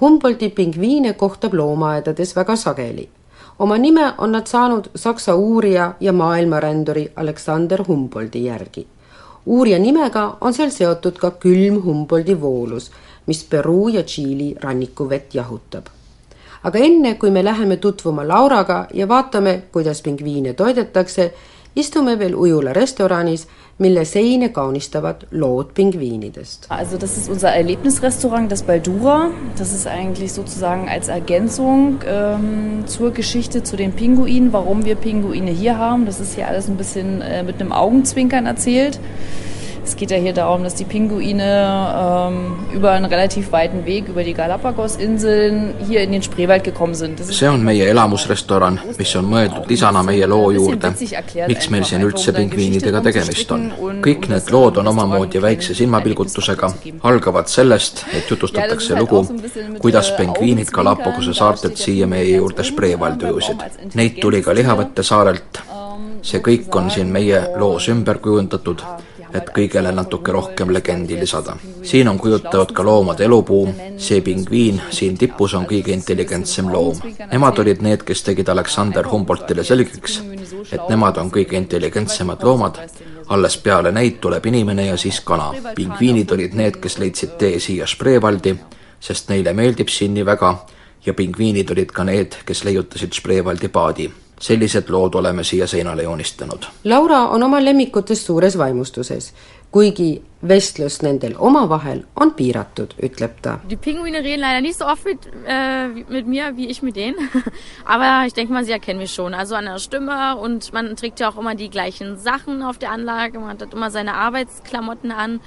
Humboldti 0.00 0.48
pingviine 0.48 1.12
kohtab 1.12 1.54
loomaaedades 1.54 2.36
väga 2.36 2.56
sageli. 2.56 3.08
oma 3.58 3.78
nime 3.78 4.12
on 4.18 4.32
nad 4.32 4.46
saanud 4.46 4.90
Saksa 4.94 5.34
uurija 5.34 5.94
ja 6.00 6.12
maailmaränduri 6.12 7.12
Alexander 7.16 7.84
Humboldti 7.88 8.44
järgi 8.44 8.86
uurija 9.46 9.78
nimega 9.78 10.36
on 10.40 10.54
seal 10.54 10.70
seotud 10.70 11.18
ka 11.18 11.30
külm 11.42 11.80
Humboldti 11.84 12.36
voolus, 12.40 12.90
mis 13.26 13.44
Peruu 13.44 13.88
ja 13.88 14.02
Tšiili 14.02 14.54
rannikuvett 14.60 15.34
jahutab. 15.34 15.86
aga 16.62 16.78
enne, 16.78 17.14
kui 17.14 17.30
me 17.30 17.44
läheme 17.44 17.76
tutvuma 17.76 18.28
Lauraga 18.28 18.86
ja 18.94 19.08
vaatame, 19.08 19.62
kuidas 19.72 20.02
pingviine 20.02 20.52
toidetakse, 20.54 21.32
istume 21.74 22.18
veel 22.18 22.34
Ujula 22.34 22.72
restoranis, 22.72 23.46
mille 23.78 24.04
seine 24.04 24.50
kaunistavad 24.52 25.26
lood 25.30 25.72
pingviinidest. 25.74 26.66
Also 26.68 26.98
das 26.98 27.16
ist 27.16 27.30
unser 27.30 27.50
Erlebnisrestaurant, 27.50 28.52
das 28.52 28.62
Baldura. 28.62 29.30
Das 29.56 29.72
ist 29.72 29.86
eigentlich 29.86 30.32
sozusagen 30.32 30.88
als 30.88 31.08
Ergänzung 31.08 32.00
ähm, 32.06 32.84
zur 32.86 33.12
Geschichte 33.12 33.62
zu 33.62 33.76
den 33.76 33.92
Pinguinen, 33.92 34.52
warum 34.52 34.84
wir 34.84 34.96
Pinguine 34.96 35.50
hier 35.50 35.78
haben. 35.78 36.04
Das 36.06 36.20
ist 36.20 36.34
hier 36.34 36.48
alles 36.48 36.68
ein 36.68 36.76
bisschen 36.76 37.22
äh, 37.22 37.42
mit 37.42 37.60
einem 37.60 37.72
Augenzwinkern 37.72 38.46
erzählt. 38.46 38.98
Es 39.82 39.96
geht 39.96 40.10
ja 40.10 40.16
hier 40.18 40.32
darum, 40.32 40.62
dass 40.62 40.74
die 40.74 40.84
Pinguine 40.84 42.28
ähm, 42.28 42.56
über 42.72 42.92
einen 42.92 43.06
relativ 43.06 43.50
weiten 43.52 43.86
Weg 43.86 44.08
über 44.08 44.24
die 44.24 44.34
Galapagos-Inseln 44.34 45.74
hier 45.88 46.02
in 46.02 46.12
den 46.12 46.22
Spreewald 46.22 46.64
gekommen 46.64 46.94
sind. 46.94 47.18
see 47.20 47.48
on 47.48 47.64
meie 47.64 47.86
elamusrestoran, 47.88 48.78
mis 48.98 49.14
on 49.16 49.26
mõeldud 49.30 49.68
lisana 49.68 50.02
meie 50.02 50.26
loo 50.26 50.50
juurde, 50.52 50.92
miks 51.48 51.70
meil 51.70 51.84
siin 51.88 52.04
üldse 52.04 52.32
pingviinidega 52.36 53.00
tegemist 53.00 53.52
on. 53.52 53.70
kõik 54.04 54.28
need 54.28 54.50
lood 54.52 54.76
on 54.76 54.92
omamoodi 54.92 55.42
väikse 55.42 55.74
silmapilgutusega, 55.74 56.72
algavad 57.02 57.48
sellest, 57.48 58.04
et 58.12 58.30
jutustatakse 58.30 58.98
lugu, 59.00 59.24
kuidas 59.80 60.12
pingviinid 60.18 60.70
Galapagose 60.70 61.34
saartelt 61.34 61.80
siia 61.80 62.06
meie 62.06 62.36
juurde 62.36 62.64
Spreewaldi 62.64 63.32
ujusid. 63.32 63.64
Neid 63.94 64.20
tuli 64.20 64.42
ka 64.42 64.54
Lihavõtte 64.54 65.02
saarelt. 65.02 65.62
see 66.22 66.40
kõik 66.44 66.74
on 66.76 66.90
siin 66.92 67.08
meie 67.08 67.38
loos 67.56 67.86
ümber 67.88 68.18
kujundatud 68.20 68.82
et 69.34 69.50
kõigele 69.54 69.92
natuke 69.94 70.32
rohkem 70.32 70.72
legendi 70.72 71.18
lisada. 71.20 71.56
siin 71.82 72.08
on 72.08 72.18
kujutatud 72.18 72.72
ka 72.72 72.84
loomade 72.84 73.24
elupuu, 73.24 73.68
see 73.96 74.20
pingviin 74.20 74.80
siin 74.90 75.18
tipus 75.18 75.54
on 75.54 75.66
kõige 75.66 75.92
intelligentsem 75.92 76.72
loom. 76.72 76.96
Nemad 77.32 77.58
olid 77.58 77.82
need, 77.82 78.02
kes 78.02 78.22
tegid 78.22 78.48
Alexander 78.48 79.06
Humboldtile 79.08 79.64
selgeks, 79.64 80.22
et 80.72 80.88
nemad 80.88 81.18
on 81.18 81.30
kõige 81.30 81.56
intelligentsemad 81.56 82.42
loomad, 82.42 82.78
alles 83.28 83.56
peale 83.56 83.92
neid 83.92 84.18
tuleb 84.20 84.46
inimene 84.46 84.86
ja 84.86 84.96
siis 84.96 85.20
kana. 85.20 85.52
pingviinid 85.74 86.32
olid 86.32 86.54
need, 86.54 86.80
kes 86.80 86.98
leidsid 86.98 87.38
tee 87.38 87.60
siia 87.60 87.86
Spreewaldi, 87.86 88.56
sest 89.00 89.28
neile 89.28 89.52
meeldib 89.52 89.88
siin 89.88 90.14
nii 90.14 90.26
väga 90.26 90.58
ja 91.06 91.14
pingviinid 91.14 91.70
olid 91.70 91.92
ka 91.92 92.04
need, 92.04 92.36
kes 92.46 92.64
leiutasid 92.64 93.12
Spreewaldi 93.12 93.68
paadi 93.68 94.10
sellised 94.40 94.88
lood 94.88 95.14
oleme 95.14 95.44
siia 95.44 95.66
seinale 95.66 96.02
joonistanud. 96.02 96.66
Laura 96.84 97.28
on 97.28 97.42
oma 97.42 97.64
lemmikutest 97.64 98.26
suures 98.26 98.58
vaimustuses, 98.58 99.32
kuigi 99.70 100.22
vestlus 100.48 101.02
nendel 101.02 101.34
omavahel 101.38 102.00
on 102.20 102.32
piiratud, 102.34 102.94
ütleb 103.04 103.36
ta. 103.44 103.58
Die 103.70 103.76
Pinguine 103.76 104.22
reden 104.24 104.40
leider 104.40 104.60
nicht 104.60 104.78
so 104.78 104.86
oft 104.86 105.04
mit, 105.04 105.28
äh, 105.46 105.88
mit 106.08 106.26
mir, 106.26 106.56
wie 106.56 106.68
ich 106.68 106.82
mit 106.82 106.96
denen. 106.96 107.28
Aber 107.84 108.26
ich 108.26 108.32
denke 108.32 108.52
mal, 108.52 108.64
sie 108.64 108.72
erkennen 108.72 108.98
mich 108.98 109.12
schon. 109.12 109.34
Also 109.34 109.54
an 109.54 109.66
der 109.66 109.78
Stimme 109.78 110.36
und 110.36 110.72
man 110.72 110.96
trägt 110.96 111.20
ja 111.20 111.30
auch 111.30 111.36
immer 111.36 111.54
die 111.54 111.68
gleichen 111.68 112.16
Sachen 112.16 112.62
auf 112.62 112.78
der 112.78 112.90
Anlage. 112.90 113.38
Man 113.38 113.58
hat 113.60 113.74
immer 113.74 113.90
seine 113.90 114.14
Arbeitsklamotten 114.14 115.12
an. 115.12 115.40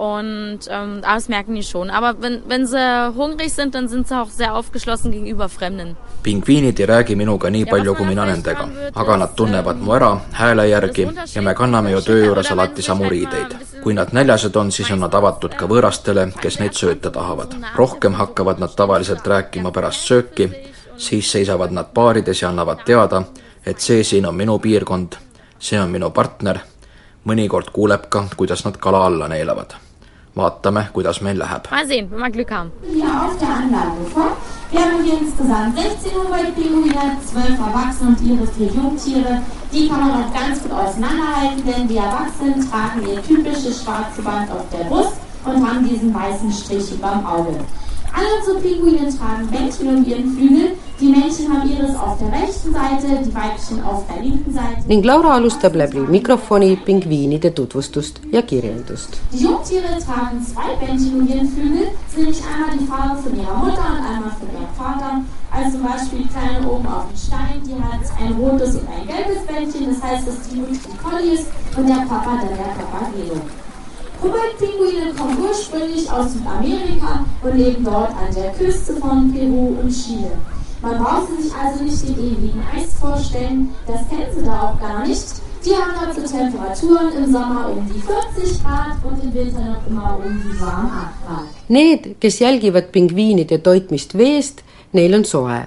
Und 0.00 0.60
ähm, 0.70 1.02
das 1.02 1.28
merken 1.28 1.54
die 1.54 1.62
schon. 1.62 1.90
Aber 1.90 2.14
wenn, 2.22 2.40
wenn 2.48 2.66
sie 2.66 3.12
hungrig 3.14 3.52
sind, 3.52 3.74
dann 3.74 3.86
sind 3.86 4.08
sie 4.08 4.18
auch 4.18 4.30
sehr 4.30 4.54
aufgeschlossen 4.54 5.12
gegenüber 5.12 5.50
Fremden. 5.50 5.96
pingviinid 6.22 6.80
ei 6.80 6.86
räägi 6.86 7.16
minuga 7.16 7.50
nii 7.50 7.64
palju 7.64 7.94
kui 7.94 8.06
mina 8.06 8.24
nendega, 8.24 8.68
aga 8.94 9.16
nad 9.16 9.34
tunnevad 9.36 9.76
mu 9.80 9.92
ära 9.96 10.20
hääle 10.32 10.66
järgi 10.68 11.06
ja 11.34 11.42
me 11.42 11.54
kanname 11.54 11.90
ju 11.90 12.00
töö 12.00 12.24
juures 12.26 12.50
alati 12.52 12.82
samu 12.82 13.08
riideid. 13.08 13.56
kui 13.82 13.94
nad 13.94 14.12
näljased 14.12 14.56
on, 14.56 14.72
siis 14.72 14.90
on 14.90 15.00
nad 15.00 15.14
avatud 15.14 15.54
ka 15.54 15.66
võõrastele, 15.66 16.32
kes 16.40 16.58
neid 16.60 16.72
sööta 16.72 17.10
tahavad. 17.10 17.54
rohkem 17.76 18.14
hakkavad 18.14 18.58
nad 18.58 18.76
tavaliselt 18.76 19.26
rääkima 19.26 19.70
pärast 19.70 20.00
sööki, 20.00 20.50
siis 20.96 21.32
seisavad 21.32 21.70
nad 21.72 21.92
paarides 21.94 22.42
ja 22.42 22.48
annavad 22.48 22.84
teada, 22.84 23.22
et 23.66 23.80
see 23.80 24.04
siin 24.04 24.26
on 24.26 24.34
minu 24.34 24.58
piirkond, 24.58 25.16
see 25.58 25.80
on 25.80 25.90
minu 25.90 26.10
partner, 26.10 26.58
mõnikord 27.24 27.70
kuuleb 27.72 28.08
ka, 28.08 28.24
kuidas 28.36 28.64
nad 28.64 28.76
kala 28.76 29.06
alla 29.06 29.28
neelavad 29.28 29.89
vaatame, 30.34 30.88
kuidas 30.92 31.20
meil 31.20 31.36
läheb. 31.36 31.70
Mal 31.70 31.86
sehen, 31.86 32.10
wenn 32.10 32.20
wir 32.20 32.30
Glück 32.30 32.50
haben. 32.50 32.70
Hier 32.92 33.04
auf 33.04 33.36
der 33.38 33.48
Anlage 33.48 34.04
vor. 34.14 34.36
Wir 34.70 34.80
haben 34.80 35.02
hier 35.02 35.18
insgesamt 35.18 35.76
16 35.76 36.12
Umweltpinguine, 36.16 37.16
12 37.24 37.58
Erwachsene 37.58 38.10
und 38.10 38.20
ihre 38.22 38.46
vier 38.46 38.68
Jungtiere. 38.68 39.42
Die 39.72 39.88
kann 39.88 40.00
man 40.00 40.24
auch 40.24 40.32
ganz 40.32 40.62
gut 40.62 40.72
auseinanderhalten, 40.72 41.64
denn 41.66 41.88
die 41.88 41.96
Erwachsenen 41.96 42.70
tragen 42.70 43.06
ihr 43.08 43.22
typisches 43.22 43.82
schwarze 43.82 44.22
Band 44.22 44.50
auf 44.50 44.64
der 44.72 44.84
Brust 44.84 45.16
und 45.44 45.66
haben 45.66 45.88
diesen 45.88 46.14
weißen 46.14 46.52
Strich 46.52 46.92
überm 46.92 47.26
Auge. 47.26 47.54
Alle 48.12 48.28
unsere 48.38 48.58
Pinguine 48.60 49.08
tragen 49.16 49.46
Bändchen 49.50 49.88
um 49.88 50.04
ihren 50.04 50.34
Flügel. 50.36 50.72
Die 51.00 51.08
Männchen 51.08 51.48
haben 51.50 51.70
ihres 51.70 51.96
auf 51.96 52.18
der 52.18 52.28
rechten 52.30 52.72
Seite, 52.72 53.06
die 53.24 53.34
Weibchen 53.34 53.82
auf 53.82 54.04
der 54.06 54.22
linken 54.22 54.52
Seite. 54.52 54.86
ning 54.86 55.02
Laura 55.02 55.34
alustab 55.36 55.74
läbi 55.74 56.00
mikrofoni 56.00 56.76
pingviinide 56.76 57.54
tutvustust 57.54 58.20
ja 58.30 58.42
kirjeldust. 58.42 59.18
Die 59.32 59.42
Jungtiere 59.44 59.98
tragen 60.04 60.44
zwei 60.44 60.76
Bändchen 60.84 61.20
um 61.20 61.28
ihren 61.28 61.48
Flügel, 61.48 61.88
sind 62.08 62.24
nämlich 62.24 62.42
einmal 62.44 62.76
die 62.78 62.84
Farbe 62.84 63.22
von 63.22 63.34
ihrer 63.40 63.56
Mutter 63.56 63.86
und 63.96 64.04
einmal 64.12 64.34
von 64.38 64.48
ihrem 64.52 64.72
Vater. 64.76 65.12
Also 65.52 65.78
zum 65.78 65.82
Beispiel 65.88 66.18
die 66.22 66.28
Kleine 66.28 66.68
oben 66.70 66.86
auf 66.86 67.04
dem 67.08 67.16
Stein, 67.16 67.56
die 67.64 67.74
hat 67.74 68.04
ein 68.20 68.32
rotes 68.34 68.76
und 68.76 68.86
ein 68.88 69.06
gelbes 69.08 69.42
Bändchen, 69.46 69.94
das 69.94 70.02
heißt, 70.02 70.28
dass 70.28 70.38
die 70.48 70.56
Mutter 70.56 70.72
die 70.72 70.98
Collie 71.02 71.32
ist 71.34 71.46
und 71.76 71.88
der 71.88 72.04
Papa 72.06 72.32
dann 72.42 72.54
der 72.60 72.70
Papageno. 72.76 73.40
Humboldt-Pinguine 74.22 75.14
kommen 75.16 75.38
ursprünglich 75.48 76.10
aus 76.10 76.34
Südamerika 76.34 77.24
und 77.42 77.56
leben 77.56 77.84
dort 77.84 78.10
an 78.10 78.34
der 78.34 78.52
Küste 78.52 78.94
von 78.96 79.32
Peru 79.32 79.76
und 79.80 79.90
Chile. 79.90 80.32
Man 80.82 80.98
braucht 81.02 81.28
sich 81.40 81.52
also 81.54 81.84
nicht 81.84 82.02
den 82.08 82.18
ewigen 82.18 82.62
Eis 82.74 82.94
vorstellen, 83.00 83.74
das 83.86 84.08
kennen 84.08 84.32
sie 84.34 84.44
da 84.44 84.62
auch 84.62 84.80
gar 84.80 85.06
nicht. 85.06 85.24
Die 85.64 85.70
haben 85.70 85.92
dazu 86.02 86.22
Temperaturen 86.22 87.12
im 87.18 87.32
Sommer 87.32 87.70
um 87.70 87.86
die 87.86 88.00
40 88.00 88.62
Grad 88.62 88.96
und 89.04 89.22
im 89.22 89.34
Winter 89.34 89.60
noch 89.60 89.86
immer 89.86 90.18
um 90.24 90.42
die 90.42 90.60
warmen 90.60 90.90
8 90.90 91.26
Grad. 91.26 91.44
Need, 91.68 92.20
kes 92.20 92.38
jälgivad 92.38 92.92
pingviinide 92.92 93.62
toitmist 93.62 94.16
veest, 94.16 94.62
neil 94.92 95.14
on 95.14 95.24
soe. 95.24 95.66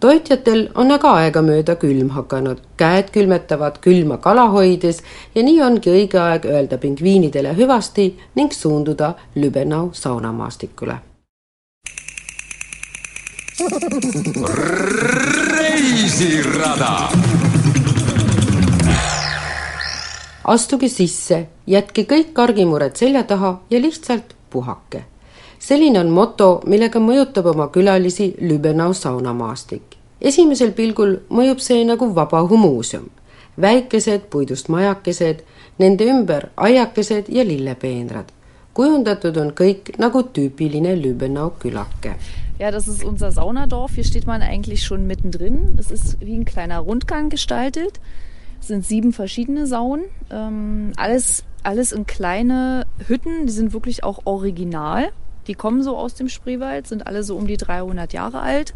Toitjatel 0.00 0.68
on 0.74 0.90
aga 0.94 1.12
aegamööda 1.20 1.76
külm 1.80 2.10
hakanud, 2.14 2.62
käed 2.80 3.10
külmetavad 3.14 3.78
külma 3.84 4.16
kala 4.24 4.48
hoides 4.54 5.02
ja 5.34 5.44
nii 5.44 5.60
ongi 5.66 5.92
õige 5.92 6.20
aeg 6.22 6.48
öelda 6.48 6.78
pingviinidele 6.80 7.54
hüvasti 7.56 8.08
ning 8.36 8.52
suunduda 8.52 9.14
Lübenau 9.36 9.90
saunamaastikule. 9.92 10.98
reisirada 15.60 16.94
astuge 20.50 20.88
sisse, 20.88 21.44
jätke 21.66 22.06
kõik 22.08 22.38
argimured 22.42 22.96
selja 22.96 23.22
taha 23.22 23.58
ja 23.70 23.80
lihtsalt 23.82 24.34
puhake. 24.50 25.09
Selline 25.60 26.00
on 26.00 26.10
moto, 26.10 26.50
millega 26.66 27.00
mõjutab 27.00 27.50
oma 27.52 27.68
külalisi 27.72 28.34
Lübenau 28.40 28.94
saunamaastik. 28.94 29.82
esimesel 30.20 30.72
pilgul 30.72 31.16
mõjub 31.30 31.60
see 31.60 31.84
nagu 31.84 32.14
vabaõhumuuseum. 32.14 33.08
väikesed 33.60 34.20
puidust 34.30 34.68
majakesed, 34.68 35.42
nende 35.78 36.04
ümber 36.04 36.48
aiakesed 36.56 37.28
ja 37.28 37.44
lillepeenrad. 37.44 38.32
kujundatud 38.72 39.36
on 39.36 39.50
kõik 39.50 39.98
nagu 39.98 40.22
tüüpiline 40.22 40.96
Lübenau 41.02 41.50
külake 41.58 42.16
Ja, 42.60 42.70
das 42.70 42.88
ist 42.88 43.02
unser 43.02 43.32
Saunadorf. 43.32 43.94
Hier 43.94 44.04
steht 44.04 44.26
man 44.26 44.42
eigentlich 44.42 44.84
schon 44.84 45.06
mittendrin. 45.06 45.78
Es 45.78 45.90
ist 45.90 46.20
wie 46.20 46.36
ein 46.36 46.44
kleiner 46.44 46.80
Rundgang 46.80 47.30
gestaltet. 47.30 48.00
Es 48.60 48.68
sind 48.68 48.84
sieben 48.84 49.14
verschiedene 49.14 49.66
Saunen. 49.66 50.04
Ähm, 50.30 50.92
alles, 50.98 51.44
alles 51.62 51.92
in 51.92 52.04
kleine 52.04 52.84
Hütten. 53.08 53.46
Die 53.46 53.52
sind 53.52 53.72
wirklich 53.72 54.04
auch 54.04 54.26
original. 54.26 55.10
Die 55.46 55.54
kommen 55.54 55.82
so 55.82 55.96
aus 55.96 56.14
dem 56.14 56.28
Spreewald, 56.28 56.86
sind 56.86 57.06
alle 57.06 57.22
so 57.22 57.36
um 57.36 57.46
die 57.46 57.56
300 57.56 58.12
Jahre 58.12 58.40
alt. 58.40 58.74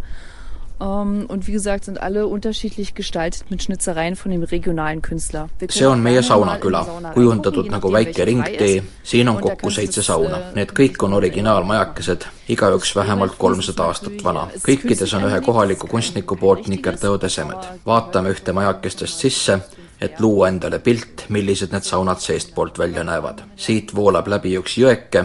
Um, 0.80 1.26
und 1.26 1.47
wie 1.47 1.52
gesagt, 1.52 1.85
sind 1.85 2.02
alle 2.02 2.26
unterschiedlich 2.26 2.94
gestaltet 2.94 3.49
mit 3.49 3.62
Schnitzereien 3.62 4.16
von 4.16 4.33
dem 4.33 4.42
regionalen 4.42 5.02
Künstler. 5.02 5.49
see 5.68 5.87
on 5.87 6.02
meie 6.02 6.21
saunaküla, 6.23 7.12
kujundatud 7.14 7.71
nagu 7.71 7.92
väike 7.92 8.26
ringtee, 8.26 8.83
siin 9.04 9.28
on 9.28 9.40
kokku 9.40 9.71
seitse 9.71 10.02
sauna. 10.02 10.37
äh, 10.37 10.54
Need 10.56 10.73
kõik 10.73 11.04
on 11.04 11.14
originaalmajakesed, 11.14 12.26
igaüks 12.49 12.97
vähemalt 12.97 13.38
kolmsada 13.38 13.85
aastat 13.85 14.25
vana. 14.25 14.49
kõikides 14.66 15.14
on 15.14 15.28
ühe 15.30 15.40
kohaliku 15.40 15.87
kunstniku 15.87 16.37
poolt 16.37 16.66
nikerdatud 16.66 17.23
esemed. 17.23 17.71
vaatame 17.87 18.35
ühte 18.35 18.52
majakestest 18.52 19.21
sisse, 19.21 19.61
et 20.00 20.21
luua 20.21 20.49
endale 20.49 20.80
pilt, 20.80 21.26
millised 21.28 21.73
need 21.73 21.85
saunad 21.85 22.18
seestpoolt 22.18 22.78
välja 22.78 23.04
näevad. 23.04 23.42
siit 23.56 23.94
voolab 23.94 24.26
läbi 24.26 24.59
üks 24.59 24.76
jõeke, 24.76 25.25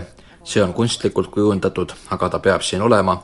see 0.49 0.63
on 0.63 0.73
kunstlikult 0.73 1.29
kujundatud, 1.29 1.93
aga 2.09 2.29
ta 2.29 2.39
peab 2.41 2.65
siin 2.65 2.81
olema 2.81 3.19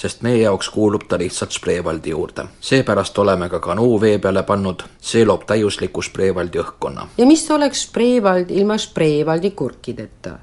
sest 0.00 0.22
meie 0.24 0.40
jaoks 0.40 0.70
kuulub 0.72 1.04
ta 1.08 1.18
lihtsalt 1.20 1.52
Spreewaldi 1.52 2.10
juurde. 2.10 2.46
seepärast 2.60 3.18
oleme 3.18 3.48
ka 3.48 3.60
kanuu 3.60 4.00
vee 4.00 4.18
peale 4.18 4.42
pannud, 4.42 4.84
see 5.00 5.24
loob 5.24 5.44
täiusliku 5.46 6.02
Spreewaldi 6.02 6.62
õhkkonna. 6.62 7.06
ja 7.18 7.26
mis 7.26 7.50
oleks 7.50 7.82
Spreewald 7.88 8.50
ilma 8.50 8.78
Spreewaldi 8.78 9.50
kurkideta? 9.50 10.38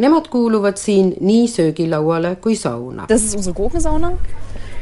Nemad 0.00 0.30
kuuluvad 0.32 0.78
siin 0.80 1.12
nii 1.20 1.48
söögilauale 1.48 2.36
kui 2.36 2.56
sauna. 2.56 3.04
Das 3.08 3.22
ist 3.22 3.36
unsere 3.36 3.54
Gurkensauna. 3.54 4.12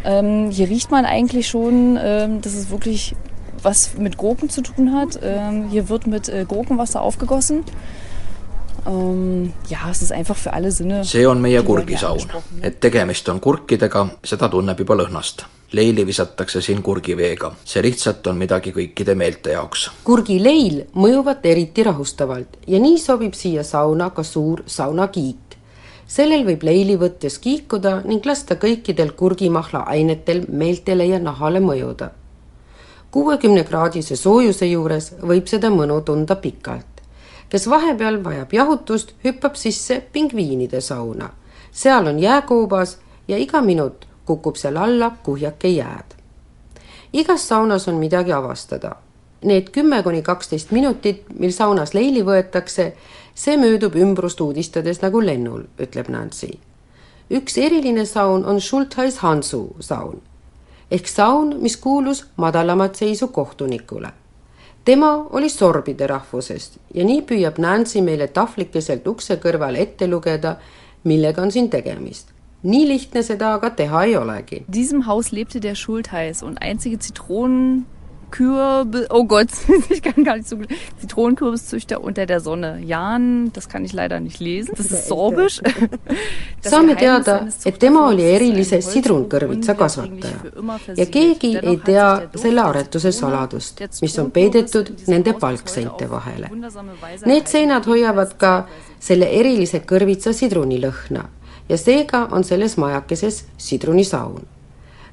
Ähm, 0.05 0.51
hier 0.51 0.69
riecht 0.69 0.91
man 0.91 1.05
eigentlich 1.05 1.49
schon, 1.49 1.99
ähm, 2.01 2.41
dass 2.41 2.55
es 2.55 2.71
wirklich 2.71 3.17
was 3.63 3.99
mit 3.99 4.17
Gurken 4.17 4.49
zu 4.49 4.63
tun 4.63 4.93
hat. 4.93 5.19
Ähm, 5.23 5.71
hier 5.71 5.89
wird 5.89 6.07
mit 6.07 6.29
äh, 6.29 6.45
Gurkenwasser 6.49 7.03
aufgegossen. 7.03 7.65
Ähm, 8.87 9.53
ja, 9.69 9.91
es 9.91 10.03
ist 10.03 10.13
einfach 10.13 10.37
für 10.37 10.53
alle 10.53 10.71
Sinne. 10.71 11.05
see 11.05 11.27
on 11.27 11.41
meie 11.41 11.63
kurgisaun. 11.63 12.21
et 12.63 12.81
tegemist 12.81 13.29
on 13.29 13.41
kurkidega, 13.41 14.07
seda 14.25 14.49
tunneb 14.49 14.79
juba 14.79 14.95
lõhnast. 14.95 15.45
leili 15.73 16.07
visatakse 16.07 16.61
siin 16.63 16.83
kurgiveega, 16.83 17.53
see 17.65 17.83
lihtsalt 17.83 18.27
on 18.27 18.39
midagi 18.39 18.73
kõikide 18.73 19.15
meelte 19.15 19.51
jaoks. 19.51 19.91
kurgileil 20.05 20.85
mõjuvad 20.95 21.45
eriti 21.45 21.83
rahustavalt 21.83 22.57
ja 22.67 22.79
nii 22.79 22.99
sobib 22.99 23.35
siia 23.35 23.65
sauna 23.65 24.11
ka 24.11 24.23
suur 24.23 24.63
saunakiik. 24.67 25.59
sellel 26.07 26.45
võib 26.45 26.63
leili 26.63 26.97
võttes 26.97 27.39
kiikuda 27.39 28.03
ning 28.05 28.27
lasta 28.27 28.55
kõikidel 28.55 29.13
kurgimahla 29.13 29.79
ainetel 29.79 30.45
meeltele 30.49 31.07
ja 31.07 31.19
nahale 31.19 31.61
mõjuda. 31.61 32.11
kuuekümne 33.11 33.65
kraadise 33.65 34.17
soojuse 34.17 34.67
juures 34.67 35.15
võib 35.21 35.47
seda 35.47 35.69
mõnu 35.69 36.01
tunda 36.05 36.37
pikalt. 36.37 36.98
Kes 37.49 37.69
vahepeal 37.71 38.25
vajab 38.25 38.53
jahutust, 38.53 39.15
hüppab 39.25 39.55
sisse 39.55 40.03
pingviinide 40.13 40.81
sauna. 40.81 41.31
seal 41.73 42.07
on 42.07 42.19
jääkoobas 42.19 42.99
ja 43.29 43.37
iga 43.37 43.61
minut 43.61 44.09
kukub 44.25 44.57
seal 44.57 44.77
alla 44.77 45.11
kuhjake 45.23 45.69
jääd 45.69 46.19
igas 47.13 47.49
saunas 47.49 47.89
on 47.89 47.95
midagi 47.95 48.33
avastada. 48.33 48.97
Need 49.45 49.71
kümme 49.73 50.03
kuni 50.03 50.23
kaksteist 50.23 50.71
minutit, 50.71 51.25
mil 51.39 51.53
saunas 51.53 51.95
leili 51.95 52.25
võetakse, 52.27 52.93
see 53.35 53.57
möödub 53.57 53.95
ümbrust 53.95 54.41
uudistades 54.41 55.03
nagu 55.03 55.23
lennul, 55.25 55.69
ütleb 55.79 56.09
Nancy. 56.09 56.59
üks 57.31 57.59
eriline 57.59 58.07
saun 58.07 58.45
on 58.45 58.61
Schultheiss 58.61 59.19
Hansu 59.19 59.77
saun 59.81 60.23
ehk 60.91 61.09
saun, 61.09 61.57
mis 61.61 61.77
kuulus 61.77 62.25
madalamat 62.37 62.95
seisu 62.95 63.29
kohtunikule. 63.29 64.09
Tema 64.85 65.27
oli 65.31 65.51
sorbide 65.51 66.07
rahvusest 66.07 66.79
ja 66.95 67.05
nii 67.05 67.23
püüab 67.29 67.59
Nancy 67.59 68.03
meile 68.03 68.29
tahvlikeselt 68.29 69.07
ukse 69.07 69.39
kõrval 69.43 69.77
ette 69.77 70.07
lugeda, 70.09 70.57
millega 71.05 71.43
on 71.43 71.51
siin 71.51 71.71
tegemist. 71.71 72.33
nii 72.63 72.87
lihtne 72.89 73.23
seda 73.23 73.53
aga 73.55 73.71
teha 73.71 74.05
ei 74.05 74.17
olegi 74.17 74.65
diesem 74.67 75.07
Haus 75.07 75.33
lebte 75.33 75.61
der 75.61 75.75
Schultheiß 75.75 76.43
und 76.43 76.59
einzige 76.61 76.99
Zitronenkürbis, 78.31 79.07
oh 79.11 79.25
Gott, 79.25 79.49
ich 79.91 80.03
kann 80.03 80.25
gar 80.25 80.37
nicht 80.37 80.49
so 80.49 80.57
gut, 80.57 80.69
Zitronenkürbiszüchter 81.01 82.03
unter 82.03 82.27
der 82.27 82.41
Sonne. 82.41 82.81
Jan, 82.85 83.53
das 83.53 83.69
kann 83.69 83.85
ich 83.85 83.93
leider 83.93 84.21
nicht 84.21 84.41
lesen. 84.41 84.75
Das 84.77 84.91
ist 84.91 85.09
sorbisch. 85.09 85.61
Saame 86.61 86.97
teada, 86.97 87.49
et 87.65 87.79
tema 87.79 88.09
oli 88.09 88.25
erilise 88.27 88.81
sidrunkõrvitsa 88.83 89.75
kasvataja 89.79 90.97
ja 90.99 91.07
keegi 91.07 91.53
ei 91.63 91.77
tea 91.85 92.09
selle 92.35 92.65
aretuse 92.65 93.13
saladust, 93.13 93.81
mis 94.03 94.19
on 94.19 94.31
peidetud 94.35 94.91
nende 95.07 95.35
palkseinte 95.39 96.11
vahele. 96.11 96.51
Need 97.27 97.49
seinad 97.49 97.87
hoiavad 97.87 98.37
ka 98.39 98.53
selle 99.01 99.31
erilise 99.39 99.81
kõrvitsa 99.87 100.35
sidrunilõhna 100.35 101.25
ja 101.69 101.79
seega 101.79 102.27
on 102.33 102.45
selles 102.45 102.77
majakeses 102.81 103.45
sidrunisaun. 103.57 104.58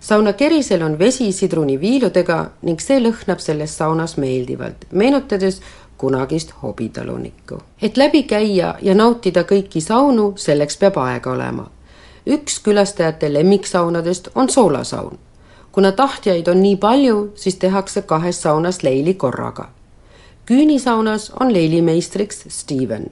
Sauna 0.05 0.33
kerisel 0.33 0.83
on 0.85 0.99
vesi 0.99 1.31
sidruniviiludega 1.31 2.35
ning 2.61 2.81
see 2.83 2.99
lõhnab 3.01 3.39
selles 3.41 3.77
saunas 3.77 4.17
meeldivalt, 4.21 4.85
meenutades 4.91 5.61
kunagist 5.97 6.51
hobitalunikku. 6.61 7.57
et 7.81 7.97
läbi 7.97 8.23
käia 8.23 8.75
ja 8.81 8.95
nautida 8.95 9.41
kõiki 9.43 9.81
saunu, 9.81 10.33
selleks 10.37 10.77
peab 10.77 10.97
aega 10.97 11.31
olema. 11.31 11.69
üks 12.27 12.59
külastajate 12.59 13.33
lemmiksaunadest 13.33 14.29
on 14.35 14.49
soolasaun. 14.49 15.17
kuna 15.71 15.91
tahtjaid 15.91 16.47
on 16.47 16.61
nii 16.61 16.75
palju, 16.75 17.31
siis 17.35 17.55
tehakse 17.55 18.01
kahes 18.01 18.41
saunas 18.41 18.83
leili 18.83 19.13
korraga 19.13 19.69
küünisaunas 20.45 21.31
on 21.39 21.53
leilimeistriks 21.53 22.45
Steven. 22.47 23.05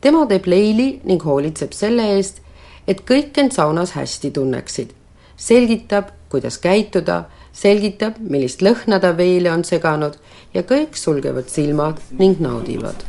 tema 0.00 0.26
teeb 0.26 0.46
leili 0.46 1.00
ning 1.04 1.24
hoolitseb 1.24 1.72
selle 1.72 2.04
eest, 2.16 2.42
et 2.88 3.00
kõik 3.10 3.40
end 3.40 3.52
saunas 3.52 3.92
hästi 3.96 4.30
tunneksid. 4.30 4.90
selgitab, 5.36 6.04
kuidas 6.28 6.58
käituda, 6.58 7.24
selgitab, 7.52 8.18
millist 8.20 8.62
lõhna 8.62 9.00
ta 9.00 9.14
veele 9.16 9.52
on 9.52 9.64
seganud 9.64 10.18
ja 10.54 10.62
kõik 10.62 10.96
sulgevad 10.96 11.48
silmad 11.52 12.00
ning 12.18 12.40
naudivad. 12.40 13.06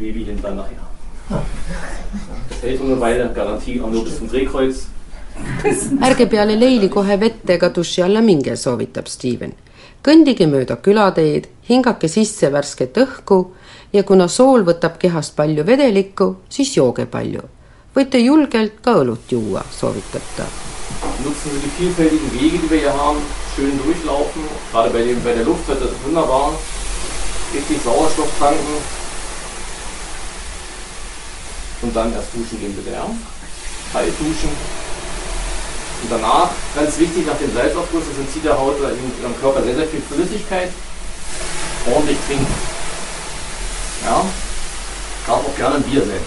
Baby 0.00 0.24
dann 0.42 0.56
nachher. 0.56 0.90
Das 2.48 2.62
hält 2.62 2.80
eine 2.80 3.00
Weile, 3.00 3.30
Garantie 3.34 3.80
auch 3.82 3.90
nur 3.90 4.04
bis 4.04 4.16
zum 4.18 4.28
Drehkreuz. 4.28 4.86
ärge 6.00 6.26
peale 6.26 6.56
leili 6.56 6.88
kohe 6.88 7.20
vette 7.20 7.54
ega 7.54 7.68
duši 7.68 8.02
alla 8.02 8.20
minge, 8.20 8.56
soovitab 8.56 9.08
Steven. 9.08 9.52
kõndige 10.02 10.46
mööda 10.48 10.76
külateed, 10.80 11.46
hingake 11.68 12.08
sisse 12.08 12.48
värsket 12.52 12.96
õhku 12.96 13.38
ja 13.92 14.02
kuna 14.02 14.28
sool 14.28 14.64
võtab 14.64 14.98
kehast 14.98 15.36
palju 15.36 15.66
vedelikku, 15.66 16.36
siis 16.48 16.76
jooge 16.76 17.06
palju. 17.06 17.42
võite 17.94 18.18
julgelt 18.18 18.82
ka 18.82 19.00
õlut 19.02 19.32
juua, 19.32 19.64
soovitab 19.70 20.22
ta. 20.36 20.46
nutzen 21.24 21.52
wir 21.52 21.60
die 21.60 21.72
vielfältigen 21.78 22.32
Wege, 22.32 22.58
die 22.58 22.70
wir 22.70 22.78
hier 22.78 22.94
haben, 22.94 23.18
schön 23.54 23.78
durchlaufen. 23.84 24.42
Gerade 24.72 24.90
bei, 24.90 25.32
der 25.34 25.44
Luft 25.44 25.66
wird 25.68 25.82
das 25.82 25.90
wunderbar. 26.04 26.52
Richtig 27.54 27.78
Sauerstoff 27.82 28.30
tanken. 28.38 28.76
Und 31.82 31.96
dann 31.96 32.12
erst 32.12 32.34
duschen 32.34 32.60
gehen 32.60 32.74
bitte, 32.74 32.92
ja? 32.92 33.06
Kalt 33.92 34.14
duschen. 34.20 34.52
Und 36.02 36.10
danach, 36.10 36.50
ganz 36.74 36.98
wichtig, 36.98 37.26
nach 37.26 37.38
dem 37.38 37.52
Salzaufguss, 37.52 38.04
das 38.08 38.18
entzieht 38.18 38.44
der 38.44 38.58
Haut 38.58 38.78
oder 38.78 38.90
in 38.90 39.12
ihrem 39.20 39.38
Körper 39.40 39.62
sehr, 39.62 39.74
sehr 39.74 39.86
viel 39.86 40.00
Flüssigkeit. 40.00 40.70
Ordentlich 41.92 42.18
trinken. 42.26 42.46
Ja? 44.04 44.24
Darf 45.26 45.46
auch 45.46 45.56
gerne 45.56 45.76
ein 45.76 45.82
Bier 45.82 46.04
sein. 46.04 46.24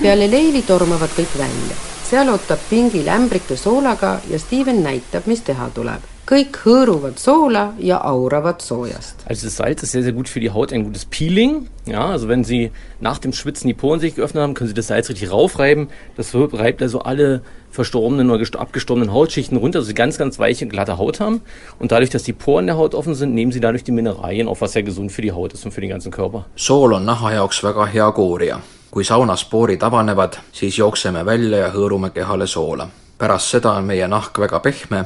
peale 0.00 0.26
leili 0.32 0.62
tormavad 0.64 1.12
kõik 1.16 1.32
välja. 1.36 1.76
Seal 2.10 2.30
ootab 2.32 2.58
pingi 2.66 3.04
lämbrike 3.06 3.54
soolaga 3.54 4.16
ja 4.30 4.38
Steven 4.42 4.82
näitab, 4.82 5.28
mis 5.30 5.44
teha 5.46 5.68
tuleb. 5.74 6.08
kõik 6.30 6.60
hõõruvad 6.62 7.18
soola 7.18 7.72
ja 7.82 7.96
auravad 8.06 8.62
soojast. 8.62 9.24
Also 9.26 9.46
das 9.48 9.56
Salz 9.56 9.82
ist 9.82 9.90
sehr, 9.90 10.04
sehr 10.04 10.12
gut 10.12 10.28
für 10.28 10.38
die 10.38 10.50
Haut, 10.50 10.72
ein 10.72 10.84
gutes 10.84 11.04
Peeling. 11.04 11.66
Ja, 11.86 12.06
also 12.06 12.28
wenn 12.28 12.44
Sie 12.44 12.70
nach 13.00 13.18
dem 13.18 13.32
Schwitzen 13.32 13.66
die 13.66 13.74
Poren 13.74 13.98
sich 13.98 14.14
geöffnet 14.14 14.42
haben, 14.42 14.54
können 14.54 14.68
Sie 14.68 14.74
das 14.74 14.86
Salz 14.86 15.08
richtig 15.08 15.32
raufreiben. 15.32 15.88
Das 16.16 16.32
reibt 16.34 16.82
also 16.82 17.00
alle 17.00 17.42
verstorbenen 17.72 18.30
oder 18.30 18.46
abgestorbenen 18.60 19.12
Hautschichten 19.12 19.56
runter, 19.56 19.80
also 19.80 19.88
Sie 19.88 19.94
ganz, 19.94 20.18
ganz 20.18 20.38
weiche, 20.38 20.66
glatte 20.66 20.98
Haut 20.98 21.18
haben. 21.18 21.40
Und 21.80 21.90
dadurch, 21.90 22.10
dass 22.10 22.22
die 22.22 22.32
Poren 22.32 22.66
der 22.66 22.76
Haut 22.76 22.94
offen 22.94 23.16
sind, 23.16 23.34
nehmen 23.34 23.50
Sie 23.50 23.60
dadurch 23.60 23.82
die 23.82 23.92
Mineralien 23.92 24.46
auf, 24.46 24.60
was 24.60 24.72
sehr 24.72 24.84
gesund 24.84 25.10
für 25.10 25.22
die 25.22 25.32
Haut 25.32 25.52
ist 25.52 25.64
und 25.64 25.72
für 25.72 25.80
den 25.80 25.90
ganzen 25.90 26.12
Körper. 26.12 26.46
sool 26.56 26.92
on 26.92 27.04
naha 27.04 27.32
jaoks 27.32 27.62
väga 27.64 27.86
hea 27.86 28.10
koorija. 28.12 28.60
Kui 28.90 29.04
saunas 29.04 29.44
poorid 29.44 29.82
avanevad, 29.82 30.32
siis 30.52 30.78
jookseme 30.78 31.24
välja 31.26 31.58
ja 31.58 31.72
hõõrume 31.72 32.10
kehale 32.10 32.46
soola. 32.46 32.88
pärast 33.18 33.50
seda 33.50 33.72
on 33.72 33.84
meie 33.84 34.08
nahk 34.08 34.38
väga 34.38 34.60
pehme 34.60 35.04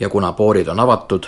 ja 0.00 0.08
kuna 0.08 0.32
poorid 0.32 0.68
on 0.68 0.80
avatud, 0.80 1.26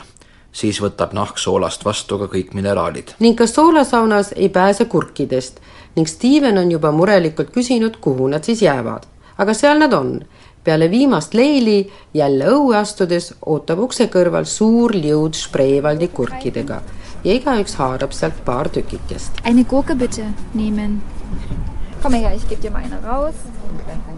siis 0.53 0.81
võtab 0.83 1.13
nahk 1.13 1.39
soolast 1.39 1.85
vastu 1.85 2.19
ka 2.19 2.25
kõik 2.25 2.55
mineraalid. 2.55 3.15
ning 3.19 3.39
ka 3.39 3.47
soolasaunas 3.47 4.33
ei 4.37 4.49
pääse 4.49 4.85
kurkidest 4.85 5.61
ning 5.97 6.09
Steven 6.09 6.59
on 6.59 6.71
juba 6.71 6.93
murelikult 6.93 7.51
küsinud, 7.51 7.97
kuhu 8.01 8.29
nad 8.29 8.45
siis 8.45 8.63
jäävad. 8.63 9.07
aga 9.39 9.55
seal 9.55 9.79
nad 9.79 9.93
on. 9.93 10.21
peale 10.65 10.91
viimast 10.91 11.35
leili 11.35 11.93
jälle 12.15 12.45
õue 12.45 12.77
astudes 12.77 13.35
ootab 13.47 13.79
ukse 13.79 14.07
kõrval 14.07 14.45
suur 14.45 14.93
liud 14.95 15.35
Spreewaldi 15.35 16.09
kurkidega 16.09 16.83
ja 17.25 17.35
igaüks 17.35 17.75
haarab 17.75 18.13
sealt 18.13 18.45
paar 18.45 18.69
tükikest. 18.69 19.41
Eine 19.45 19.65
Gurke 19.65 19.95
bitte 19.95 20.27
nehmen. 20.55 21.03
Komm 22.05 22.13
her, 22.13 22.35
ich 22.37 22.47
gebe 22.47 22.61
dir 22.61 22.71
mal 22.71 22.83
eine 22.83 23.03
raus. 23.03 23.33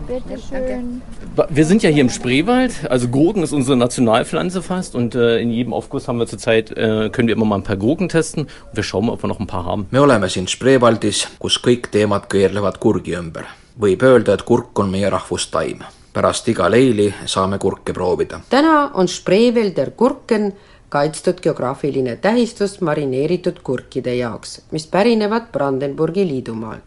Bitte 0.08 0.42
schön. 0.42 1.02
Wir 1.48 1.64
sind 1.64 1.84
ja 1.84 1.90
hier 1.90 2.00
im 2.00 2.10
Spreewald, 2.10 2.90
also 2.90 3.06
Gurken 3.06 3.44
ist 3.44 3.52
unsere 3.52 3.76
Nationalpflanze 3.76 4.60
fast 4.60 4.96
und 4.96 5.14
äh, 5.14 5.38
in 5.38 5.52
jedem 5.52 5.72
Aufguss 5.72 6.08
haben 6.08 6.18
wir 6.18 6.26
zurzeit, 6.26 6.72
äh, 6.72 7.10
können 7.10 7.28
wir 7.28 7.36
immer 7.36 7.44
mal 7.44 7.58
ein 7.58 7.62
paar 7.62 7.76
Gurken 7.76 8.08
testen 8.08 8.42
und 8.46 8.76
wir 8.76 8.82
schauen 8.82 9.06
mal, 9.06 9.12
ob 9.12 9.22
wir 9.22 9.28
noch 9.28 9.38
ein 9.38 9.46
paar 9.46 9.64
haben. 9.66 9.86
me 9.92 10.00
oleme 10.00 10.28
siin 10.28 10.48
Spreewaldis, 10.48 11.28
kus 11.38 11.60
kõik 11.62 11.92
teemad 11.92 12.26
keerlevad 12.28 12.80
kurgi 12.82 13.14
ümber. 13.14 13.46
võib 13.78 14.02
öelda, 14.02 14.34
et 14.34 14.42
kurk 14.42 14.76
on 14.80 14.90
meie 14.90 15.10
rahvustaim. 15.10 15.84
pärast 16.12 16.48
iga 16.48 16.66
leili 16.68 17.14
saame 17.26 17.58
kurke 17.58 17.92
proovida. 17.92 18.40
täna 18.50 18.90
on 18.94 19.06
Spreewälder 19.06 19.90
Kurken 19.90 20.52
kaitstud 20.88 21.40
geograafiline 21.42 22.16
tähistus 22.16 22.80
marineeritud 22.80 23.62
kurkide 23.62 24.14
jaoks, 24.14 24.60
mis 24.70 24.86
pärinevad 24.86 25.52
Brandenburgi 25.52 26.26
liidumaalt. 26.26 26.85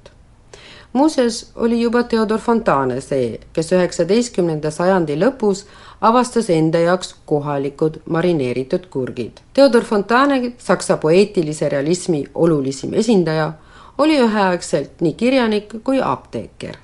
Muuseas 0.93 1.51
oli 1.55 1.81
juba 1.81 2.03
Theodor 2.03 2.39
Fontane 2.39 3.01
see, 3.01 3.39
kes 3.53 3.71
üheksateistkümnenda 3.71 4.71
sajandi 4.71 5.17
lõpus 5.19 5.65
avastas 6.01 6.49
enda 6.49 6.79
jaoks 6.79 7.15
kohalikud 7.25 8.01
marineeritud 8.09 8.87
kurgid. 8.89 9.41
Theodor 9.53 9.83
Fontane, 9.83 10.53
saksa 10.57 10.97
poeetilise 10.97 11.69
realismi 11.69 12.23
olulisim 12.35 12.93
esindaja, 12.93 13.51
oli 13.97 14.19
üheaegselt 14.23 15.01
nii 15.01 15.13
kirjanik 15.13 15.73
kui 15.83 16.01
apteeker. 16.01 16.77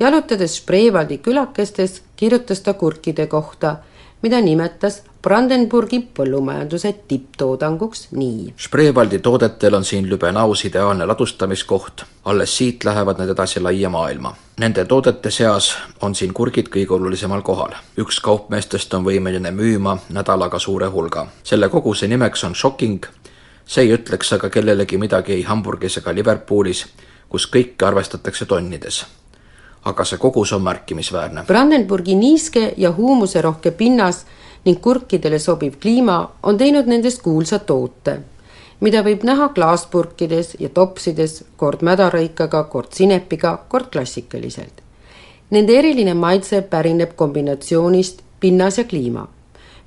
jalutades 0.00 0.56
Spreewaldi 0.56 1.18
külakestes 1.18 2.02
kirjutas 2.16 2.60
ta 2.60 2.74
kurkide 2.74 3.26
kohta, 3.26 3.76
mida 4.22 4.40
nimetas 4.40 5.02
Brandenburgi 5.26 5.98
põllumajanduse 6.14 6.92
tipptoodanguks 7.08 8.04
nii. 8.14 8.52
Spreewaldi 8.62 9.18
toodetel 9.18 9.74
on 9.74 9.84
siin 9.84 10.06
Lübenaus 10.10 10.60
ideaalne 10.68 11.06
ladustamiskoht, 11.06 12.04
alles 12.30 12.54
siit 12.56 12.86
lähevad 12.86 13.18
need 13.18 13.32
edasi 13.34 13.60
laia 13.60 13.90
maailma. 13.90 14.30
Nende 14.62 14.84
toodete 14.84 15.32
seas 15.34 15.72
on 16.00 16.14
siin 16.14 16.30
kurgid 16.30 16.70
kõige 16.76 16.94
olulisemal 16.94 17.42
kohal. 17.42 17.74
üks 17.98 18.20
kaupmeestest 18.22 18.94
on 18.94 19.02
võimeline 19.04 19.50
müüma 19.50 19.96
nädalaga 20.08 20.58
suure 20.58 20.86
hulga. 20.86 21.26
selle 21.42 21.68
koguse 21.68 22.06
nimeks 22.06 22.44
on 22.44 22.54
Shocking, 22.54 23.06
see 23.64 23.82
ei 23.82 23.94
ütleks 23.98 24.32
aga 24.32 24.50
kellelegi 24.50 24.98
midagi 24.98 25.32
ei 25.32 25.42
Hamburgis 25.42 25.98
ega 25.98 26.14
Liverpoolis, 26.14 26.86
kus 27.28 27.50
kõike 27.50 27.86
arvestatakse 27.86 28.46
tonnides 28.46 29.04
aga 29.84 30.04
see 30.04 30.18
kogus 30.18 30.52
on 30.52 30.62
märkimisväärne. 30.62 31.44
Brandenburgi 31.46 32.14
niiske 32.14 32.74
ja 32.76 32.92
huumuserohke 32.92 33.70
pinnas 33.70 34.26
ning 34.66 34.80
kurkidele 34.82 35.38
sobiv 35.38 35.78
kliima 35.80 36.16
on 36.42 36.58
teinud 36.58 36.88
nendest 36.90 37.22
kuulsa 37.22 37.58
toote, 37.58 38.18
mida 38.80 39.02
võib 39.06 39.22
näha 39.24 39.48
klaaspurkides 39.54 40.56
ja 40.60 40.68
topsides 40.68 41.44
kord 41.56 41.84
mädarõikaga, 41.86 42.64
kord 42.72 42.92
sinepiga, 42.92 43.56
kord 43.68 43.92
klassikaliselt. 43.94 44.82
Nende 45.50 45.78
eriline 45.78 46.14
maitse 46.18 46.60
pärineb 46.66 47.14
kombinatsioonist 47.16 48.22
pinnas 48.40 48.78
ja 48.78 48.84
kliima, 48.84 49.28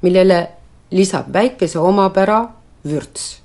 millele 0.02 0.40
lisab 0.92 1.28
väikese 1.34 1.80
omapära 1.80 2.46
vürts, 2.88 3.42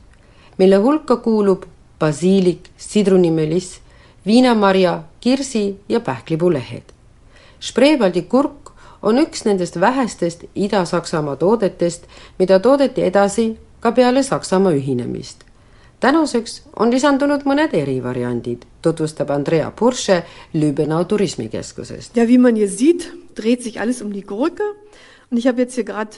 mille 0.58 0.78
hulka 0.78 1.16
kuulub 1.16 1.66
basiilik, 1.98 2.70
sidrunimeliss, 2.76 3.80
viinamarja, 4.26 5.02
kirsi 5.20 5.80
ja 5.88 6.00
pähklipuulehed. 6.00 6.94
Spreewaldi 7.60 8.22
kurk 8.22 8.63
on 9.04 9.20
üks 9.20 9.44
nendest 9.44 9.76
vähestest 9.80 10.46
Ida-Saksamaa 10.54 11.36
toodetest, 11.36 12.06
mida 12.38 12.58
toodeti 12.60 13.04
edasi 13.04 13.50
ka 13.80 13.92
peale 13.92 14.22
Saksamaa 14.22 14.72
ühinemist. 14.72 15.44
tänaseks 16.00 16.62
on 16.76 16.90
lisandunud 16.92 17.46
mõned 17.48 17.72
erivariandid, 17.72 18.64
tutvustab 18.82 19.30
Andrea 19.30 19.70
Pursche 19.70 20.22
Lübenau 20.52 21.04
turismikeskusest. 21.08 22.16
Ja, 22.16 22.28
wie 22.28 22.38
man 22.38 22.56
hier 22.56 22.68
sieht, 22.68 23.12
dreht 23.34 23.62
sich 23.62 23.80
alles 23.80 24.02
um 24.02 24.12
die 24.12 24.22
Gurke. 24.22 24.64
Und 25.30 25.38
ich 25.38 25.46
habe 25.46 25.62
jetzt 25.62 25.74
hier 25.74 25.84
gerade 25.84 26.10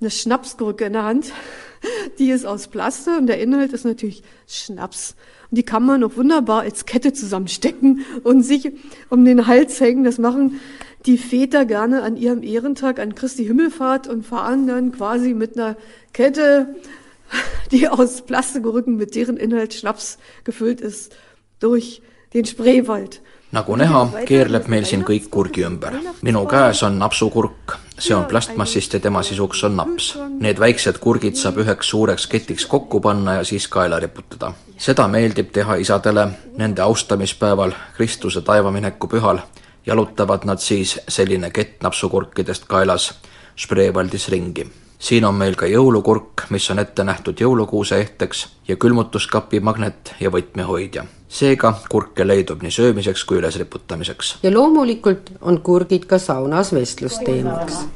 eine 0.00 0.10
Schnapsgurke 0.10 0.84
in 0.84 0.92
der 0.92 1.04
Hand. 1.04 1.32
Die 2.18 2.30
ist 2.30 2.46
aus 2.46 2.68
Plaste 2.68 3.18
und 3.18 3.26
der 3.26 3.40
Inhalt 3.40 3.72
ist 3.72 3.84
natürlich 3.84 4.22
Schnaps. 4.46 5.14
Und 5.50 5.58
die 5.58 5.62
kann 5.62 5.84
man 5.84 6.02
auch 6.02 6.16
wunderbar 6.16 6.62
als 6.62 6.86
Kette 6.86 7.12
zusammenstecken 7.12 8.04
und 8.24 8.42
sich 8.42 8.72
um 9.10 9.24
den 9.24 9.46
Hals 9.46 9.80
hängen. 9.80 10.04
Das 10.04 10.18
machen 10.18 10.60
die 11.06 11.18
Väter 11.18 11.64
gerne 11.64 12.02
an 12.02 12.16
ihrem 12.16 12.42
Ehrentag, 12.42 12.98
an 12.98 13.14
Christi 13.14 13.44
Himmelfahrt 13.46 14.08
und 14.08 14.26
fahren 14.26 14.66
dann 14.66 14.92
quasi 14.92 15.34
mit 15.34 15.56
einer 15.56 15.76
Kette, 16.12 16.74
die 17.70 17.88
aus 17.88 18.22
Plastikgurken 18.22 18.96
mit 18.96 19.14
deren 19.14 19.36
Inhalt 19.36 19.74
Schnaps 19.74 20.18
gefüllt 20.44 20.80
ist, 20.80 21.14
durch 21.60 22.02
den 22.34 22.44
Spreewald. 22.44 23.20
nagu 23.56 23.76
näha, 23.78 24.00
keerleb 24.26 24.66
meil 24.68 24.84
siin 24.84 25.04
kõik 25.06 25.28
kurgi 25.32 25.62
ümber. 25.64 25.94
minu 26.22 26.42
käes 26.50 26.82
on 26.82 26.98
napsukurk, 26.98 27.76
see 27.98 28.14
on 28.14 28.26
plastmassist 28.28 28.92
ja 28.92 29.00
tema 29.00 29.22
sisuks 29.22 29.62
on 29.64 29.76
naps. 29.76 30.16
Need 30.40 30.58
väiksed 30.60 30.98
kurgid 31.00 31.38
saab 31.38 31.62
üheks 31.62 31.88
suureks 31.88 32.26
ketiks 32.26 32.66
kokku 32.66 33.00
panna 33.00 33.38
ja 33.38 33.44
siis 33.44 33.68
kaela 33.68 34.00
riputada. 34.02 34.52
seda 34.76 35.08
meeldib 35.08 35.52
teha 35.52 35.76
isadele 35.76 36.28
nende 36.56 36.82
austamispäeval, 36.82 37.72
Kristuse 37.96 38.42
taevamineku 38.42 39.08
pühal, 39.08 39.40
jalutavad 39.86 40.44
nad 40.44 40.58
siis 40.58 40.98
selline 41.08 41.50
kett 41.50 41.82
napsukurkidest 41.82 42.64
kaelas 42.68 43.12
Spreewaldis 43.56 44.28
ringi 44.28 44.66
siin 44.98 45.24
on 45.24 45.34
meil 45.34 45.56
ka 45.56 45.68
jõulukurk, 45.68 46.46
mis 46.50 46.70
on 46.70 46.80
ette 46.80 47.04
nähtud 47.04 47.40
jõulukuuse 47.40 47.98
ehteks 48.00 48.46
ja 48.68 48.76
külmutuskapi 48.76 49.60
magnet 49.60 50.14
ja 50.20 50.30
võtmehoidja. 50.30 51.04
seega 51.28 51.72
kurke 51.90 52.24
leidub 52.26 52.62
nii 52.62 52.70
söömiseks 52.70 53.24
kui 53.24 53.38
ülesriputamiseks. 53.38 54.38
ja 54.42 54.52
loomulikult 54.54 55.32
on 55.40 55.60
kurgid 55.60 56.06
ka 56.06 56.18
saunas 56.18 56.72
vestlusteemaks. 56.72 57.86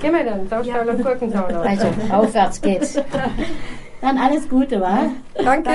Gehen 0.00 0.14
wir 0.14 0.24
dann, 0.24 0.48
Saustall 0.48 0.88
und 0.88 1.02
Gurkensauna. 1.02 1.60
Also, 1.60 1.86
aufwärts 2.10 2.60
geht's. 2.60 2.98
Dann 4.02 4.18
alles 4.18 4.48
Gute, 4.48 4.80
wa? 4.80 5.10
Danke. 5.44 5.70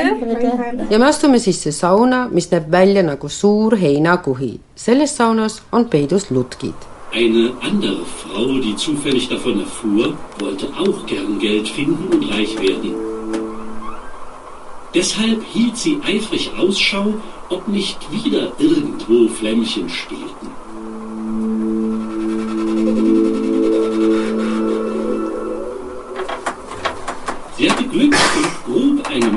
ja 0.89 0.99
me 0.99 1.05
astume 1.05 1.39
sisse 1.39 1.71
sauna, 1.71 2.27
mis 2.27 2.51
näeb 2.51 2.65
välja 2.71 3.03
nagu 3.03 3.29
suur 3.29 3.77
heinakuhi. 3.79 4.59
selles 4.75 5.15
saunas 5.15 5.61
on 5.71 5.89
peidus 5.89 6.29
lutkid. 6.29 6.75
Eine 7.13 7.53
andere 7.61 8.03
Frau, 8.05 8.59
die 8.59 8.75
zufällig 8.75 9.29
davon 9.29 9.61
erfuhr, 9.61 10.17
wollte 10.39 10.67
auch 10.77 11.05
gern 11.05 11.39
Geld 11.39 11.69
finden 11.69 12.13
und 12.13 12.29
reich 12.33 12.59
werden. 12.59 12.93
Deshalb 14.93 15.41
hielt 15.53 15.77
sie 15.77 15.97
eifrig 16.05 16.51
Ausschau, 16.59 17.13
ob 17.49 17.67
nicht 17.69 17.99
wieder 18.11 18.51
irgendwo 18.59 19.29
Flämmchen 19.29 19.89
spielten. 19.89 20.47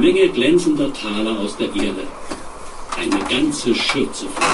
Menge 0.01 0.29
glänzender 0.31 0.91
Taler 0.95 1.39
aus 1.39 1.59
der 1.59 1.67
Erde. 1.67 2.07
Eine 2.97 3.19
ganze 3.29 3.75
Schürze 3.75 4.27
voll. 4.29 4.45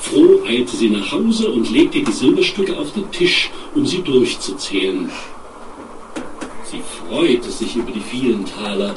Froh 0.00 0.40
eilte 0.46 0.74
sie 0.74 0.88
nach 0.88 1.12
Hause 1.12 1.50
und 1.50 1.70
legte 1.70 2.00
die 2.02 2.10
Silberstücke 2.10 2.74
auf 2.78 2.90
den 2.94 3.10
Tisch, 3.10 3.50
um 3.74 3.84
sie 3.84 4.00
durchzuzählen. 4.00 5.10
Sie 6.64 6.80
freute 6.98 7.50
sich 7.50 7.76
über 7.76 7.92
die 7.92 8.00
vielen 8.00 8.46
Taler. 8.46 8.94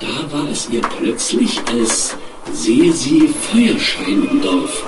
Da 0.00 0.32
war 0.32 0.48
es 0.48 0.70
ihr 0.70 0.80
plötzlich, 0.80 1.60
als 1.66 2.16
sehe 2.50 2.92
sie 2.94 3.28
Feuerschein 3.28 4.26
im 4.30 4.40
Dorf. 4.40 4.84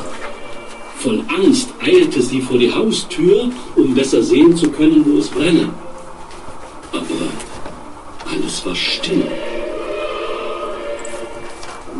Voll 0.99 1.23
Angst 1.29 1.69
eilte 1.85 2.23
sie 2.23 2.41
vor 2.41 2.57
die 2.57 2.73
Haustür, 2.73 3.51
um 3.77 3.95
besser 3.95 4.23
sehen 4.23 4.57
zu 4.57 4.71
können, 4.71 5.05
wo 5.05 5.19
es 5.19 5.29
brenne. 5.29 5.69
War 8.67 8.75
still. 8.75 9.23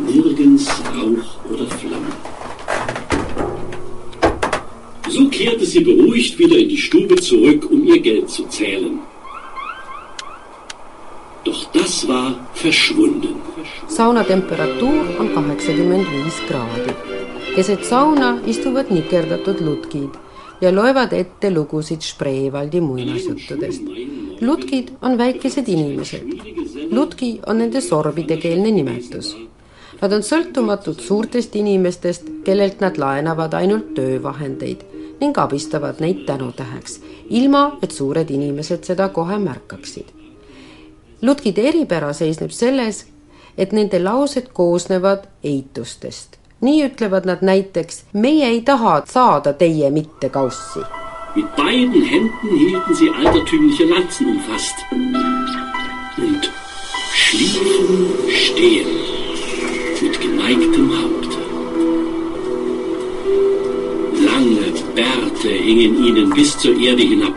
Nirgends 0.05 0.67
Rauch 0.95 1.29
oder 1.49 1.67
Flamme. 1.77 2.11
So 5.09 5.29
kehrte 5.29 5.65
sie 5.65 5.79
beruhigt 5.79 6.37
wieder 6.37 6.57
in 6.57 6.67
die 6.67 6.77
Stube 6.77 7.15
zurück, 7.15 7.71
um 7.71 7.87
ihr 7.87 8.01
Geld 8.01 8.29
zu 8.29 8.43
zählen. 8.49 8.99
Doch 11.45 11.63
das 11.71 12.05
war 12.07 12.35
verschwunden. 12.53 13.35
sauna 13.87 14.23
temperatuur 14.23 15.19
on 15.19 15.33
kaheksakümmend 15.35 16.07
viis 16.11 16.37
kraadi. 16.47 16.93
keset 17.55 17.85
sauna 17.85 18.29
istuvad 18.45 18.91
nikerdatud 18.91 19.61
lutkid 19.61 20.09
ja 20.61 20.71
loevad 20.71 21.13
ette 21.13 21.49
lugusid 21.49 22.01
Spreevaldi 22.01 22.81
muinasjuttudest. 22.81 23.81
lutkid 24.41 24.91
on 25.01 25.17
väikesed 25.17 25.67
inimesed. 25.67 26.46
Lutki 26.91 27.39
on 27.45 27.57
nende 27.57 27.81
sorbide 27.81 28.37
keelne 28.37 28.71
nimetus. 28.71 29.35
Nad 30.01 30.13
on 30.13 30.23
sõltumatud 30.23 31.01
suurtest 31.01 31.55
inimestest, 31.55 32.29
kellelt 32.45 32.81
nad 32.81 32.97
laenavad 33.01 33.53
ainult 33.57 33.93
töövahendeid 33.97 34.85
ning 35.19 35.37
abistavad 35.37 35.99
neid 35.99 36.25
tänutäheks, 36.27 36.99
ilma 37.29 37.79
et 37.81 37.91
suured 37.91 38.29
inimesed 38.29 38.83
seda 38.83 39.09
kohe 39.09 39.37
märkaksid. 39.37 40.13
lutkide 41.21 41.61
eripära 41.67 42.13
seisneb 42.13 42.51
selles, 42.51 43.05
et 43.57 43.71
nende 43.73 43.99
laused 44.03 44.53
koosnevad 44.53 45.25
eitustest 45.43 46.37
nii 46.61 46.85
ütlevad 46.85 47.25
nad 47.25 47.41
näiteks, 47.41 48.03
meie 48.13 48.47
ei 48.47 48.61
taha 48.61 49.01
saada 49.05 49.53
teie 49.53 49.91
mittekaussi. 49.91 50.79
Mit 51.35 51.55
beiden 51.55 52.01
Händen 52.01 52.57
hielten 52.59 52.95
sie 52.95 53.09
altertümliche 53.09 53.89
Lanzen 53.89 54.27
umfasst 54.27 54.75
und 54.91 56.66
schliefen 57.27 58.07
stehen 58.43 58.87
mit 60.01 60.15
geneigtem 60.21 60.87
Haupte. 60.99 61.39
Lange 64.27 64.67
Bärte 64.95 65.49
hingen 65.49 65.93
ihnen 66.05 66.29
bis 66.29 66.57
zur 66.57 66.75
Erde 66.87 67.03
hinab. 67.03 67.35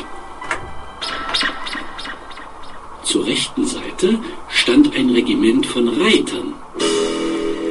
Zur 3.02 3.26
rechten 3.26 3.66
Seite 3.66 4.18
stand 4.48 4.94
ein 4.96 5.10
Regiment 5.10 5.66
von 5.66 5.88
Reitern 5.88 6.54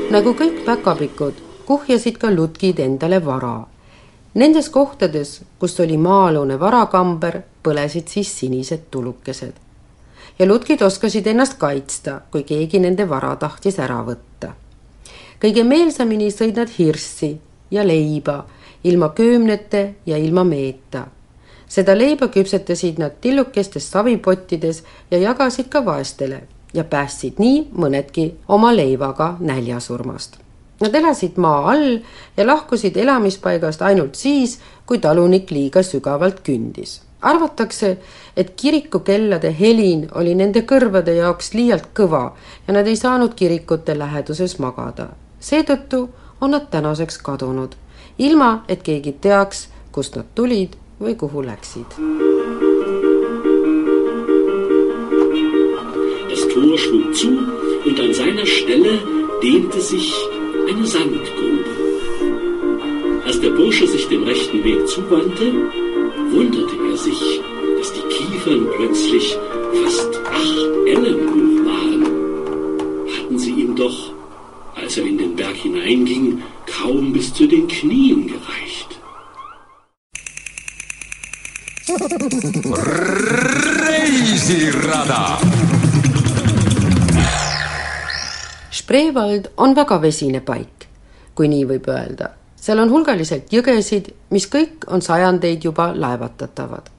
nagu 0.09 0.31
kõik 0.33 0.63
päkapikud, 0.65 1.35
kuhjasid 1.67 2.17
ka 2.17 2.31
lutkid 2.33 2.79
endale 2.81 3.19
vara. 3.21 3.67
Nendes 4.33 4.69
kohtades, 4.73 5.41
kus 5.61 5.77
oli 5.83 5.97
maa-alune 6.01 6.57
varakamber, 6.61 7.43
põlesid 7.61 8.09
siis 8.09 8.31
sinised 8.39 8.87
tulukesed. 8.89 9.68
Ja 10.39 10.47
lutkid 10.47 10.81
oskasid 10.81 11.27
ennast 11.27 11.57
kaitsta, 11.59 12.21
kui 12.31 12.43
keegi 12.43 12.79
nende 12.79 13.09
vara 13.09 13.35
tahtis 13.35 13.79
ära 13.79 13.99
võtta. 14.07 14.53
kõige 15.39 15.63
meelsamini 15.63 16.31
sõid 16.31 16.57
nad 16.59 16.69
hirssi 16.77 17.37
ja 17.71 17.87
leiba, 17.87 18.45
ilma 18.83 19.09
köömnete 19.09 19.95
ja 20.05 20.17
ilma 20.17 20.43
meeta. 20.43 21.07
seda 21.67 21.97
leiba 21.97 22.27
küpsetasid 22.27 22.97
nad 22.99 23.11
tillukestes 23.21 23.91
savipottides 23.91 24.83
ja 25.11 25.17
jagasid 25.17 25.69
ka 25.69 25.85
vaestele 25.85 26.41
ja 26.73 26.83
päästsid 26.83 27.33
nii 27.37 27.67
mõnedki 27.75 28.31
oma 28.47 28.75
leivaga 28.75 29.35
näljasurmast. 29.39 30.37
Nad 30.79 30.95
elasid 30.95 31.37
maa 31.37 31.71
all 31.71 31.99
ja 32.37 32.47
lahkusid 32.47 32.97
elamispaigast 32.97 33.81
ainult 33.81 34.15
siis, 34.15 34.59
kui 34.85 34.99
talunik 34.99 35.51
liiga 35.51 35.83
sügavalt 35.83 36.39
kündis. 36.43 37.01
Arvatakse, 37.21 37.97
et 38.37 38.53
kirikukellade 38.55 39.51
helin 39.59 40.07
oli 40.15 40.35
nende 40.35 40.61
kõrvade 40.61 41.15
jaoks 41.17 41.53
liialt 41.53 41.89
kõva 41.93 42.31
ja 42.67 42.73
nad 42.73 42.87
ei 42.87 42.95
saanud 42.95 43.35
kirikute 43.35 43.97
läheduses 43.99 44.59
magada. 44.59 45.09
seetõttu 45.39 46.09
on 46.41 46.51
nad 46.51 46.69
tänaseks 46.71 47.17
kadunud, 47.17 47.75
ilma 48.17 48.63
et 48.67 48.83
keegi 48.83 49.15
teaks, 49.21 49.67
kust 49.91 50.15
nad 50.15 50.25
tulid 50.35 50.75
või 50.99 51.15
kuhu 51.15 51.45
läksid 51.45 51.99
Tor 56.59 56.77
schlug 56.77 57.13
zu 57.15 57.29
und 57.85 57.99
an 57.99 58.13
seiner 58.13 58.45
Stelle 58.45 58.99
dehnte 59.41 59.79
sich 59.79 60.13
eine 60.69 60.85
Sandgrube. 60.85 61.65
Als 63.25 63.39
der 63.39 63.51
Bursche 63.51 63.87
sich 63.87 64.07
dem 64.09 64.23
rechten 64.23 64.63
Weg 64.63 64.87
zuwandte, 64.87 65.53
wunderte 66.31 66.75
er 66.89 66.97
sich, 66.97 67.21
dass 67.77 67.93
die 67.93 68.05
Kiefern 68.13 68.67
plötzlich 68.75 69.37
fast 69.83 70.11
acht 70.25 70.57
Ellen 70.87 71.19
hoch 71.29 71.57
waren. 71.69 72.03
Hatten 73.15 73.39
sie 73.39 73.51
ihm 73.51 73.75
doch, 73.75 74.13
als 74.75 74.97
er 74.97 75.05
in 75.05 75.17
den 75.17 75.35
Berg 75.35 75.55
hineinging, 75.55 76.41
kaum 76.65 77.13
bis 77.13 77.33
zu 77.33 77.47
den 77.47 77.67
Knien 77.67 78.27
gereicht. 78.27 78.99
reisirada 83.87 85.39
Spreewald 88.71 89.51
on 89.57 89.75
väga 89.75 89.97
vesine 90.01 90.41
paik, 90.41 90.85
kui 91.33 91.49
nii 91.49 91.65
võib 91.69 91.89
öelda. 91.93 92.38
Seal 92.69 92.83
on 92.83 92.91
hulgaliselt 92.93 93.49
jõgesid, 93.49 94.11
mis 94.29 94.45
kõik 94.45 94.85
on 94.93 95.01
sajandeid 95.01 95.63
juba 95.65 95.89
laevatatavad. 95.95 96.91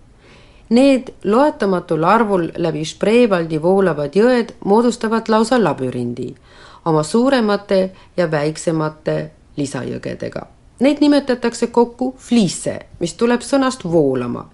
Need 0.74 1.12
loetamatul 1.30 2.06
arvul 2.06 2.48
läbi 2.58 2.82
Spreewaldi 2.86 3.58
voolavad 3.62 4.14
jõed 4.14 4.54
moodustavad 4.66 5.30
lausa 5.30 5.58
labürindi 5.62 6.32
oma 6.90 7.02
suuremate 7.06 7.80
ja 8.16 8.26
väiksemate 8.30 9.16
lisajõgedega. 9.58 10.42
Neid 10.80 11.02
nimetatakse 11.04 11.66
kokku 11.66 12.14
fliisse, 12.18 12.78
mis 12.98 13.14
tuleb 13.14 13.42
sõnast 13.46 13.84
voolama 13.84 14.46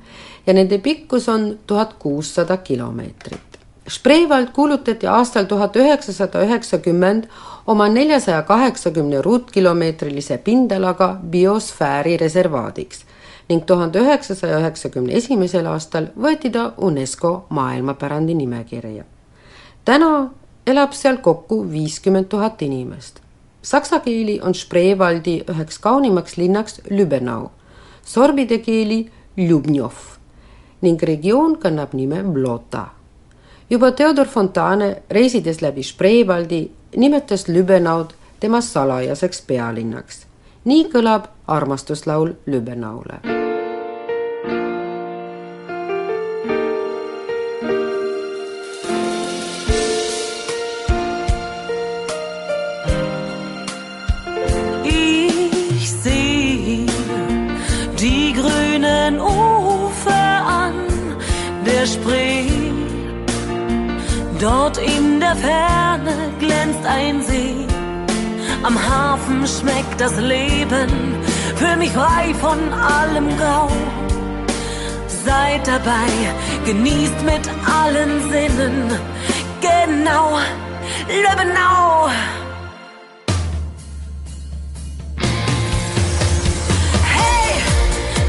ja 0.46 0.52
nende 0.52 0.78
pikkus 0.78 1.28
on 1.32 1.58
tuhat 1.66 1.96
kuussada 1.98 2.56
kilomeetrit. 2.56 3.60
Spreewald 3.88 4.50
kuulutati 4.52 5.06
aastal 5.06 5.44
tuhat 5.44 5.76
üheksasada 5.76 6.42
üheksakümmend 6.44 7.28
oma 7.66 7.88
neljasaja 7.88 8.42
kaheksakümne 8.42 9.22
ruutkilomeetrilise 9.22 10.38
pindalaga 10.38 11.18
biosfääri 11.30 12.16
reservaadiks 12.16 13.04
ning 13.48 13.64
tuhande 13.66 13.98
üheksasaja 13.98 14.58
üheksakümne 14.58 15.14
esimesel 15.14 15.66
aastal 15.70 16.08
võeti 16.22 16.50
ta 16.52 16.72
UNESCO 16.76 17.46
maailmapärandi 17.48 18.34
nimekirja. 18.34 19.04
täna 19.84 20.30
elab 20.66 20.92
seal 20.92 21.16
kokku 21.16 21.70
viiskümmend 21.70 22.26
tuhat 22.28 22.62
inimest. 22.62 23.20
Saksa 23.62 24.00
keeli 24.00 24.40
on 24.42 24.54
Spreewaldi 24.54 25.44
üheks 25.50 25.78
kaunimaks 25.78 26.36
linnaks 26.36 26.80
Lübbenau, 26.90 27.50
sorbide 28.04 28.58
keeli 28.58 29.10
Ljubnjov 29.36 29.94
ning 30.82 31.02
regioon 31.02 31.58
kannab 31.58 31.94
nime 31.94 32.22
Vlota 32.34 32.86
juba 33.70 33.92
Theodor 33.92 34.26
Fontane 34.26 35.02
reisides 35.10 35.62
läbi 35.62 35.82
Spreewaldi 35.82 36.70
nimetas 36.96 37.48
Lübenaud 37.48 38.10
tema 38.40 38.60
salajaseks 38.60 39.42
pealinnaks. 39.46 40.26
nii 40.64 40.88
kõlab 40.92 41.28
armastuslaul 41.46 42.32
Lübenaule 42.46 43.20
die 58.00 58.32
grünen 58.32 59.20
Ufer 59.20 60.42
an 60.46 60.74
der 61.64 61.86
Spree 61.86 62.15
Dort 64.40 64.76
in 64.76 65.18
der 65.18 65.34
Ferne 65.34 66.14
glänzt 66.38 66.84
ein 66.84 67.22
See. 67.22 67.66
Am 68.62 68.76
Hafen 68.76 69.46
schmeckt 69.46 69.98
das 69.98 70.14
Leben, 70.20 70.90
fühl 71.56 71.76
mich 71.76 71.90
frei 71.90 72.34
von 72.34 72.58
allem 72.72 73.28
Grau. 73.38 73.68
Seid 75.24 75.66
dabei, 75.66 76.10
genießt 76.66 77.22
mit 77.24 77.48
allen 77.66 78.30
Sinnen, 78.30 78.90
genau, 79.62 80.38
Löbenau. 81.08 82.08
Hey, 87.14 87.62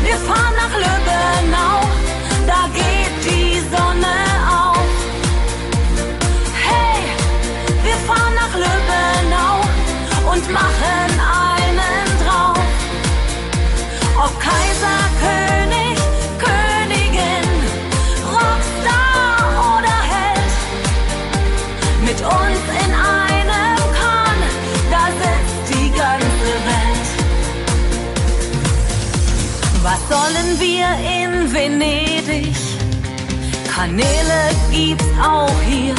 wir 0.05 0.17
fahren 0.17 0.55
nach 0.55 0.75
Löbenau, 0.85 1.81
da 2.47 2.67
geht 2.73 2.96
machen 10.49 11.11
einen 11.19 12.07
drauf. 12.23 12.59
Ob 14.17 14.33
Kaiser, 14.39 14.99
König, 15.23 15.97
Königin, 16.39 17.49
Rockstar 18.25 19.37
oder 19.73 19.97
Held, 20.13 20.53
mit 22.01 22.19
uns 22.21 22.63
in 22.83 22.91
einem 22.93 23.79
Kahn, 23.99 24.39
da 24.91 25.03
sitzt 25.21 25.65
die 25.73 25.89
ganze 25.91 26.51
Welt. 26.69 27.09
Was 29.83 30.01
sollen 30.09 30.59
wir 30.59 30.87
in 31.23 31.53
Venedig? 31.53 32.55
Kanäle 33.73 34.41
gibt's 34.71 35.05
auch 35.21 35.61
hier. 35.65 35.95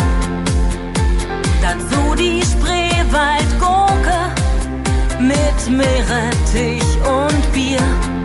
Dazu 1.62 2.14
die 2.16 2.42
Spreewaldgurke 2.42 3.87
mit 5.20 5.70
Meerrettich 5.70 6.82
und 7.02 7.52
Bier. 7.52 8.17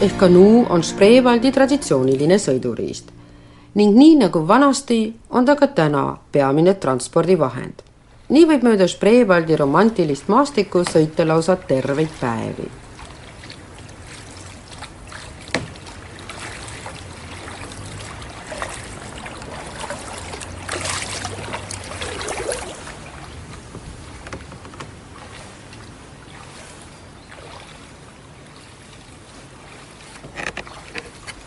Ehk 0.00 0.18
kanuu 0.18 0.66
on 0.68 0.82
Spreewaldi 0.84 1.52
traditsiooniline 1.52 2.36
sõiduriist 2.36 3.12
ning 3.76 3.96
nii 3.96 4.16
nagu 4.20 4.42
vanasti, 4.48 5.14
on 5.30 5.44
ta 5.44 5.54
ka 5.56 5.66
täna 5.66 6.16
peamine 6.32 6.74
transpordivahend. 6.74 7.80
nii 8.28 8.44
võib 8.44 8.64
mööda 8.64 8.88
Spreewaldi 8.88 9.56
romantilist 9.56 10.28
maastikku 10.28 10.84
sõita 10.84 11.26
lausa 11.28 11.56
terveid 11.56 12.12
päevi. 12.20 12.68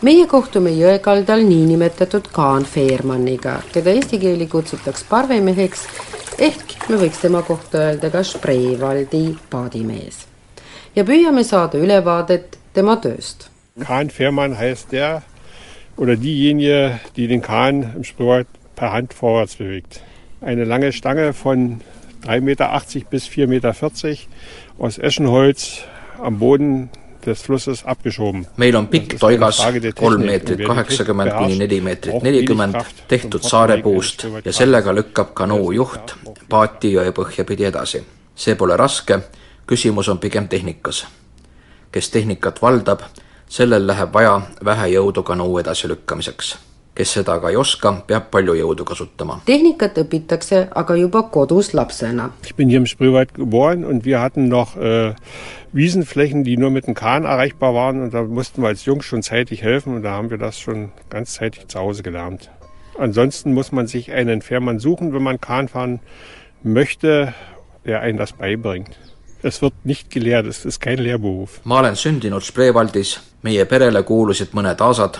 Meie 0.02 0.26
kohtume 0.26 0.72
jõe 0.72 0.98
kaldal 1.04 1.42
niinimetatud 1.44 2.30
Kaan 2.32 2.64
Feermanniga, 2.64 3.58
keda 3.72 3.92
eesti 3.92 4.20
keeli 4.22 4.46
kutsutaks 4.48 5.04
parvemeheks 5.08 5.84
ehk 6.40 6.76
me 6.88 6.96
võiks 7.02 7.20
tema 7.20 7.42
kohta 7.44 7.86
öelda 7.90 8.10
ka 8.12 8.22
Spreewaldi 8.24 9.24
paadimees. 9.50 10.26
ja 10.96 11.04
püüame 11.04 11.44
saada 11.44 11.78
ülevaadet 11.78 12.58
tema 12.74 12.96
tööst. 12.96 13.50
Kahn 13.80 14.10
Fährmann 14.10 14.58
heißt 14.58 14.92
der 14.92 15.22
oder 15.96 16.16
diejenige, 16.16 17.00
die 17.16 17.26
den 17.26 17.42
Kahn 17.42 17.92
im 17.96 18.04
Spreewald 18.04 18.46
per 18.74 18.92
Hand 18.92 19.14
vorwärts 19.14 19.56
bewegt. 19.56 20.00
Eine 20.40 20.64
lange 20.64 20.92
Stange 20.92 21.32
von 21.32 21.80
3,80 22.24 22.40
Meter 22.40 22.82
bis 23.10 23.26
4,40 23.28 23.46
Meter 23.46 23.74
aus 24.78 24.98
Eschenholz 24.98 25.82
am 26.18 26.38
Boden. 26.38 26.88
Meil 28.56 28.76
on 28.76 28.86
pikk 28.86 29.18
toigas 29.20 29.62
kolm 29.98 30.24
meetrit 30.26 30.66
kaheksakümmend 30.66 31.32
kuni 31.38 31.58
neli 31.58 31.80
meetrit 31.80 32.22
nelikümmend 32.22 32.76
tehtud 33.08 33.42
saarepuust 33.42 34.26
ja 34.44 34.52
sellega 34.52 34.94
lükkab 34.94 35.34
kanoo 35.34 35.72
juht 35.72 36.14
paati 36.48 36.94
jõepõhja 36.94 37.44
pidi 37.44 37.64
edasi. 37.64 38.02
see 38.34 38.54
pole 38.54 38.76
raske, 38.76 39.18
küsimus 39.66 40.08
on 40.08 40.18
pigem 40.18 40.48
tehnikas. 40.48 41.06
kes 41.92 42.10
tehnikat 42.10 42.62
valdab, 42.62 43.00
sellel 43.48 43.86
läheb 43.86 44.12
vaja 44.14 44.40
vähe 44.64 44.88
jõudu 44.94 45.22
kanoo 45.22 45.58
edasilükkamiseks. 45.60 46.58
kes 46.94 47.12
seda 47.12 47.32
aga 47.32 47.50
ei 47.50 47.56
oska, 47.56 47.92
peab 48.06 48.30
palju 48.30 48.54
jõudu 48.54 48.84
kasutama. 48.84 49.40
tehnikat 49.44 49.98
õpitakse 49.98 50.66
aga 50.74 50.96
juba 50.96 51.22
kodus 51.22 51.74
lapsena. 51.74 52.30
Ich 52.44 52.54
bin 52.56 52.70
im 52.70 52.86
Spreewald 52.86 53.34
geboren 53.34 53.84
und 53.84 54.04
wir 54.04 54.20
hatten 54.20 54.48
noch 54.48 54.76
äh, 54.76 55.14
Wiesenflächen, 55.72 56.42
die 56.42 56.56
nur 56.56 56.70
mit 56.70 56.86
dem 56.86 56.94
Kahn 56.94 57.24
erreichbar 57.24 57.74
waren 57.74 58.02
und 58.02 58.12
da 58.12 58.22
mussten 58.22 58.62
wir 58.62 58.68
als 58.68 58.84
Jungs 58.84 59.04
schon 59.04 59.22
zeitig 59.22 59.62
helfen 59.62 59.94
und 59.94 60.02
da 60.02 60.12
haben 60.12 60.30
wir 60.30 60.38
das 60.38 60.58
schon 60.58 60.90
ganz 61.10 61.34
zeitig 61.34 61.68
zu 61.68 61.78
Hause 61.78 62.02
gelernt. 62.02 62.50
Ansonsten 62.98 63.54
muss 63.54 63.70
man 63.70 63.86
sich 63.86 64.12
einen 64.12 64.42
Fährmann 64.42 64.80
suchen, 64.80 65.14
wenn 65.14 65.22
man 65.22 65.40
Kahn 65.40 65.68
fahren 65.68 66.00
möchte, 66.62 67.34
der 67.86 68.00
einen 68.00 68.18
das 68.18 68.32
beibringt. 68.32 68.98
Es 69.42 69.62
wird 69.62 69.72
nicht 69.84 70.10
gelehrt, 70.10 70.46
es 70.46 70.64
ist 70.64 70.80
kein 70.80 70.98
Lehrberuf. 70.98 71.60
ma 71.64 71.78
olen 71.78 71.94
sündinud 71.94 72.44
Spreewaldis, 72.44 73.20
meie 73.42 73.64
perele 73.64 74.02
kuulusid 74.02 74.52
mõned 74.52 74.82
aasad, 74.84 75.16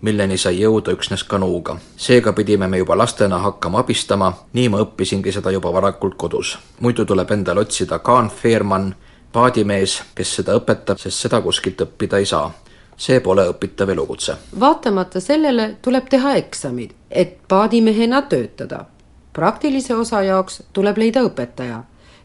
milleni 0.00 0.36
sai 0.38 0.60
jõuda 0.60 0.92
üksnes 0.92 1.24
kanuuga. 1.26 1.80
seega 1.96 2.32
pidime 2.32 2.68
me 2.68 2.78
juba 2.78 2.94
lastena 2.94 3.38
hakkama 3.38 3.80
abistama, 3.80 4.32
nii 4.52 4.68
ma 4.68 4.78
õppisingi 4.84 5.32
seda 5.32 5.50
juba 5.50 5.72
varakult 5.72 6.14
kodus. 6.16 6.58
muidu 6.80 7.04
tuleb 7.04 7.30
endale 7.30 7.60
otsida 7.60 7.98
Kaan 7.98 8.30
Feermann, 8.30 8.94
paadimees, 9.34 9.98
kes 10.14 10.36
seda 10.38 10.54
õpetab, 10.58 11.00
sest 11.02 11.26
seda 11.26 11.40
kuskilt 11.42 11.82
õppida 11.84 12.22
ei 12.22 12.30
saa. 12.30 12.52
see 12.96 13.18
pole 13.20 13.42
õpitav 13.50 13.90
elukutse. 13.90 14.36
vaatamata 14.60 15.20
sellele 15.20 15.76
tuleb 15.82 16.04
teha 16.08 16.34
eksamid, 16.38 16.90
et 17.10 17.38
paadimehena 17.48 18.22
töötada. 18.22 18.84
praktilise 19.32 19.94
osa 19.94 20.22
jaoks 20.22 20.62
tuleb 20.72 20.98
leida 20.98 21.22
õpetaja. 21.22 21.82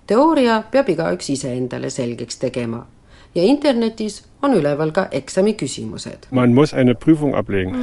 teooria 0.07 0.63
peab 0.71 0.89
igaüks 0.89 1.29
ise 1.29 1.53
endale 1.53 1.89
selgeks 1.89 2.37
tegema. 2.37 2.85
ja 3.35 3.43
internetis 3.43 4.23
on 4.41 4.53
üleval 4.53 4.91
ka 4.91 5.07
eksami 5.11 5.53
küsimused. 5.53 6.27
Man 6.31 6.53
muss 6.53 6.73
eine 6.73 6.95
Prüfung 6.95 7.35
ablegen. 7.35 7.75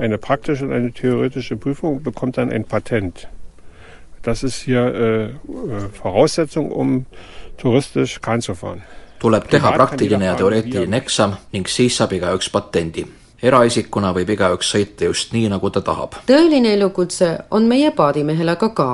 Eine 0.00 0.18
praktische 0.18 0.64
und 0.64 0.72
eine 0.72 0.92
theoretische 0.92 1.56
Prüfung 1.56 2.02
bekommt 2.02 2.36
dann 2.36 2.50
ein 2.50 2.64
Patent. 2.64 3.28
Das 4.22 4.42
ist 4.42 4.62
hier 4.62 4.82
äh, 4.94 5.28
Voraussetzung, 5.92 6.70
um 6.72 7.06
fahren. 7.06 7.31
Tuleb 9.22 9.48
teha 9.50 9.72
praktiline 9.72 10.24
ja 10.24 10.34
teoreetiline 10.34 10.96
eksam 10.96 11.36
ning 11.52 11.68
siis 11.70 11.96
saab 11.96 12.12
igaüks 12.12 12.50
patendi. 12.50 13.06
eraisikuna 13.42 14.12
võib 14.14 14.30
igaüks 14.34 14.70
sõita 14.74 15.04
just 15.04 15.32
nii, 15.32 15.48
nagu 15.48 15.70
ta 15.70 15.80
tahab. 15.80 16.14
tõeline 16.26 16.74
elukutse 16.74 17.38
on 17.50 17.68
meie 17.70 17.90
paadimehel 17.90 18.48
aga 18.48 18.68
ka 18.68 18.90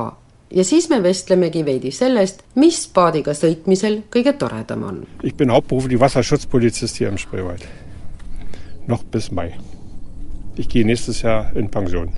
ja 0.50 0.64
siis 0.64 0.88
me 0.90 1.02
vestlemegi 1.02 1.64
veidi 1.64 1.90
sellest, 1.90 2.42
mis 2.54 2.86
paadiga 2.94 3.34
sõitmisel 3.36 4.02
kõige 4.12 4.32
toredam 4.38 4.82
on. 4.82 5.02
Ich 5.22 5.36
bin 5.36 5.50
hauptberuflich 5.50 6.00
Wasserschutzpolizist 6.00 6.96
hier 6.96 7.08
im 7.08 7.18
Spreewald. 7.18 7.64
Noch 8.86 9.04
bis 9.04 9.30
Mai. 9.30 9.52
Ich 10.56 10.68
gehe 10.68 10.84
nächstes 10.84 11.22
Jahr 11.22 11.54
in 11.54 11.70
Pension. 11.70 12.08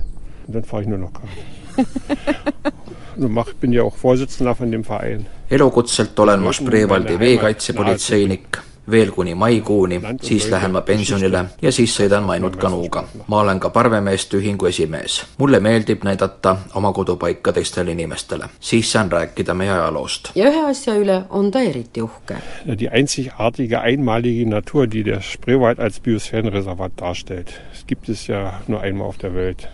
Und 0.47 0.55
dann 0.55 0.63
fahre 0.63 0.83
ich 0.83 0.87
nur 0.87 0.97
noch 0.97 1.13
Kahn. 1.13 1.29
no 3.17 3.29
mach, 3.29 3.53
bin 3.61 3.73
ja 3.73 3.83
auch 3.83 3.95
Vorsitzender 4.03 4.55
von 4.55 4.71
dem 4.71 4.83
Verein. 4.83 5.25
elukutselt 5.51 6.19
olen 6.19 6.39
ma 6.39 6.53
Spreewaldi 6.53 7.19
veekaitsepolitseinik 7.19 8.61
veel 8.91 9.11
kuni 9.11 9.35
maikuuni, 9.35 10.01
siis 10.21 10.49
lähen 10.49 10.71
ma 10.71 10.81
pensionile 10.81 11.43
ja 11.61 11.71
siis 11.71 11.93
sõidan 11.97 12.25
ma 12.25 12.33
ainult 12.33 12.55
kanuuga. 12.59 13.03
ma 13.27 13.41
olen 13.41 13.59
ka 13.59 13.69
parvemeeste 13.69 14.37
ühingu 14.37 14.65
esimees. 14.65 15.25
mulle 15.37 15.59
meeldib 15.59 16.03
näidata 16.03 16.57
oma 16.75 16.93
kodupaika 16.93 17.53
teistele 17.53 17.91
inimestele, 17.91 18.49
siis 18.59 18.91
saan 18.91 19.11
rääkida 19.11 19.53
meie 19.53 19.71
ajaloost. 19.71 20.31
ja 20.35 20.49
ühe 20.49 20.65
asja 20.69 20.95
üle 20.95 21.23
on 21.29 21.51
ta 21.51 21.61
eriti 21.61 22.01
uhke. 22.01 22.37
Die 22.79 22.89
einzigartige, 22.91 23.79
einmalige 23.79 24.45
Natur, 24.49 24.87
die 24.91 25.03
der 25.05 25.21
Spreewald 25.21 25.79
als 25.79 25.99
Biosphärenreservat 25.99 26.91
darstellt. 26.99 27.61
Gibt 27.87 28.09
es 28.09 28.27
ja 28.27 28.61
nur 28.67 28.81
einmal 28.81 29.07
auf 29.07 29.17
der 29.17 29.35
Welt. 29.35 29.67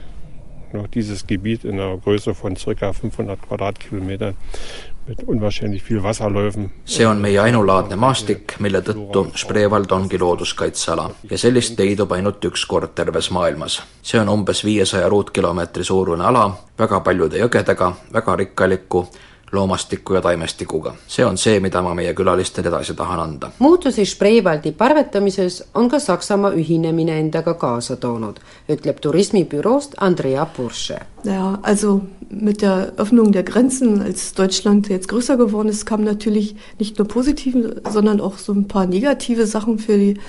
Noch 0.74 0.88
dieses 0.88 1.26
Gebiet 1.28 1.64
in 1.64 1.80
einer 1.80 1.98
Größe 1.98 2.34
von 2.34 2.56
ca 2.56 2.94
500 2.94 3.42
Quadratkilometern 3.42 4.36
mit 5.08 5.24
unwahrscheinlich 5.24 5.84
viel 5.84 6.04
Wasserläufen. 6.04 6.72
see 6.86 7.06
on 7.06 7.22
meie 7.22 7.42
ainulaadne 7.42 7.96
maastik, 7.96 8.60
mille 8.60 8.82
tõttu 8.82 9.32
Spreewald 9.36 9.92
ongi 9.92 10.20
looduskaitseala 10.20 11.10
ja 11.30 11.38
sellist 11.38 11.80
leidub 11.80 12.12
ainult 12.12 12.44
üks 12.46 12.66
kord 12.68 12.96
terves 12.96 13.32
maailmas. 13.32 13.82
see 14.02 14.20
on 14.20 14.30
umbes 14.30 14.64
viiesaja 14.66 15.10
ruutkilomeetri 15.10 15.84
suurune 15.84 16.24
ala, 16.24 16.58
väga 16.80 17.00
paljude 17.00 17.40
jõgedega, 17.40 17.94
väga 18.14 18.36
rikkaliku 18.36 19.08
loomastiku 19.52 20.14
ja 20.14 20.22
taimestikuga. 20.22 20.94
see 21.08 21.26
on 21.26 21.38
see, 21.38 21.60
mida 21.60 21.82
ma 21.82 21.94
meie 21.94 22.14
külalistele 22.14 22.68
edasi 22.68 22.94
tahan 22.94 23.20
anda. 23.20 23.52
muutusi 23.60 24.06
Spreewaldi 24.06 24.72
parvetamises 24.72 25.64
on 25.74 25.90
ka 25.90 26.00
Saksamaa 26.00 26.52
ühinemine 26.52 27.20
endaga 27.20 27.54
kaasa 27.54 27.96
toonud, 27.96 28.40
ütleb 28.70 29.00
turismibüroost 29.02 29.96
Andrea 29.98 30.46
Pursche. 30.46 31.00
Ja, 31.24 31.60
also 31.64 32.02
mit 32.30 32.62
der 32.62 32.94
Öffnung 32.98 33.32
der 33.32 33.44
Grenzen, 33.44 34.02
als 34.02 34.34
Deutschland 34.34 34.90
jetzt 34.90 35.08
größer 35.08 35.38
geworden 35.38 35.70
ist, 35.70 35.86
kamen 35.86 36.04
natürlich 36.04 36.56
nicht 36.80 36.98
nur 36.98 37.08
positive, 37.08 37.82
sondern 37.90 38.22
auch 38.22 38.38
so 38.38 38.54
ein 38.54 38.68
paar 38.68 38.86
negative 38.86 39.46
Sachen 39.48 39.80
für 39.80 39.98
die 39.98 40.20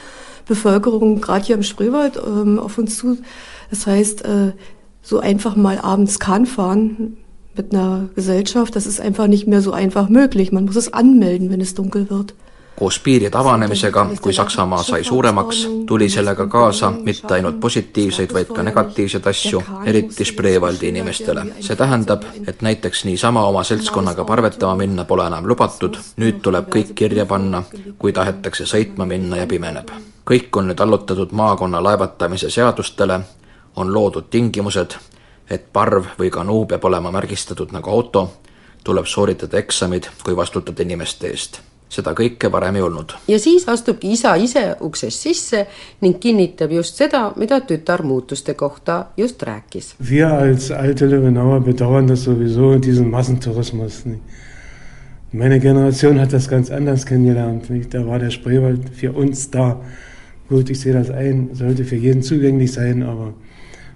Bevölkerung, 0.47 1.21
gerade 1.21 1.45
hier 1.45 1.57
im 1.57 1.63
Spreewald, 1.63 2.17
ähm, 2.17 2.59
auf 2.59 2.79
uns 2.79 2.97
zu. 2.97 3.19
Das 3.71 3.87
heißt, 3.87 4.25
äh, 4.25 4.53
so 5.03 5.19
einfach 5.19 5.57
mal 5.57 5.79
abends 5.79 6.19
Kahn 6.19 6.47
fahren 6.47 7.17
mit 7.59 7.75
einer 7.75 8.09
Gesellschaft, 8.15 8.77
das 8.77 8.87
ist 8.87 9.01
einfach 9.01 9.27
nicht 9.27 9.47
mehr 9.47 9.61
so 9.61 9.73
einfach 9.73 10.09
möglich. 10.09 10.53
Man 10.53 10.65
muss 10.65 10.77
es 10.77 10.93
anmelden, 10.93 11.51
wenn 11.51 11.61
es 11.61 11.75
dunkel 11.75 12.09
wird. 12.11 12.35
koos 12.79 12.99
piiride 12.99 13.39
avanemisega, 13.39 14.07
kui 14.23 14.33
Saksamaa 14.33 14.83
sai 14.83 15.05
suuremaks, 15.05 15.69
tuli 15.87 16.09
sellega 16.09 16.47
kaasa 16.47 16.91
mitte 16.91 17.35
ainult 17.35 17.61
positiivseid, 17.61 18.35
vaid 18.35 18.53
ka 18.55 18.63
negatiivseid 18.63 19.27
asju, 19.27 19.63
eriti 19.85 20.25
Spreewaldi 20.25 20.89
inimestele. 20.89 21.47
see 21.61 21.77
tähendab, 21.77 22.23
et 22.47 22.63
näiteks 22.63 23.05
niisama 23.05 23.47
oma 23.47 23.65
seltskonnaga 23.65 24.25
parvetama 24.25 24.77
minna 24.77 25.05
pole 25.05 25.27
enam 25.27 25.49
lubatud, 25.49 25.99
nüüd 26.17 26.39
tuleb 26.43 26.71
kõik 26.75 26.95
kirja 26.95 27.27
panna, 27.27 27.63
kui 27.99 28.13
tahetakse 28.13 28.65
sõitma 28.65 29.07
minna 29.07 29.37
ja 29.37 29.47
pimeneb. 29.47 29.91
kõik 30.31 30.57
on 30.57 30.71
nüüd 30.71 30.81
allutatud 30.81 31.33
maakonna 31.33 31.83
laevatamise 31.83 32.51
seadustele, 32.51 33.21
on 33.77 33.95
loodud 33.95 34.31
tingimused, 34.31 34.95
et 35.51 35.73
parv 35.73 36.13
või 36.19 36.31
kanuu 36.31 36.67
peab 36.67 36.85
olema 36.85 37.11
märgistatud 37.11 37.73
nagu 37.73 37.91
auto, 37.91 38.29
tuleb 38.85 39.07
sooritada 39.07 39.59
eksamid, 39.59 40.11
kui 40.25 40.37
vastutad 40.37 40.81
inimeste 40.81 41.29
eest 41.29 41.61
seda 41.89 42.13
kõike 42.17 42.51
varem 42.53 42.77
ei 42.77 42.83
olnud. 42.85 43.15
ja 43.29 43.39
siis 43.41 43.65
astubki 43.69 44.13
isa 44.13 44.35
ise 44.37 44.65
uksest 44.85 45.25
sisse 45.25 45.67
ning 46.01 46.19
kinnitab 46.21 46.73
just 46.73 47.01
seda, 47.01 47.33
mida 47.37 47.61
tütar 47.61 48.03
muutuste 48.03 48.55
kohta 48.55 49.07
just 49.17 49.43
rääkis. 49.43 49.95
Wir 50.11 50.27
als 50.27 50.71
alte 50.71 51.11
Löwenauer 51.11 51.61
bedauern 51.61 52.07
das 52.07 52.25
sowieso, 52.25 52.79
diesen 52.79 53.11
Massentourismus. 53.11 54.05
Meine 55.33 55.61
Generation 55.61 56.21
hat 56.21 56.33
das 56.33 56.49
ganz 56.49 56.71
anders 56.71 57.05
kennengelernt. 57.05 57.69
Da 57.91 58.07
war 58.07 58.19
der 58.19 58.31
Spreewald 58.31 58.89
für 58.95 59.13
uns 59.13 59.51
da. 59.51 59.81
Gut, 60.49 60.71
ich 60.71 60.81
sehe 60.81 60.95
das 60.95 61.11
ein, 61.11 61.51
sollte 61.53 61.85
für 61.85 61.97
jeden 61.97 62.23
zugänglich 62.23 62.73
sein, 62.73 63.03
aber 63.03 63.35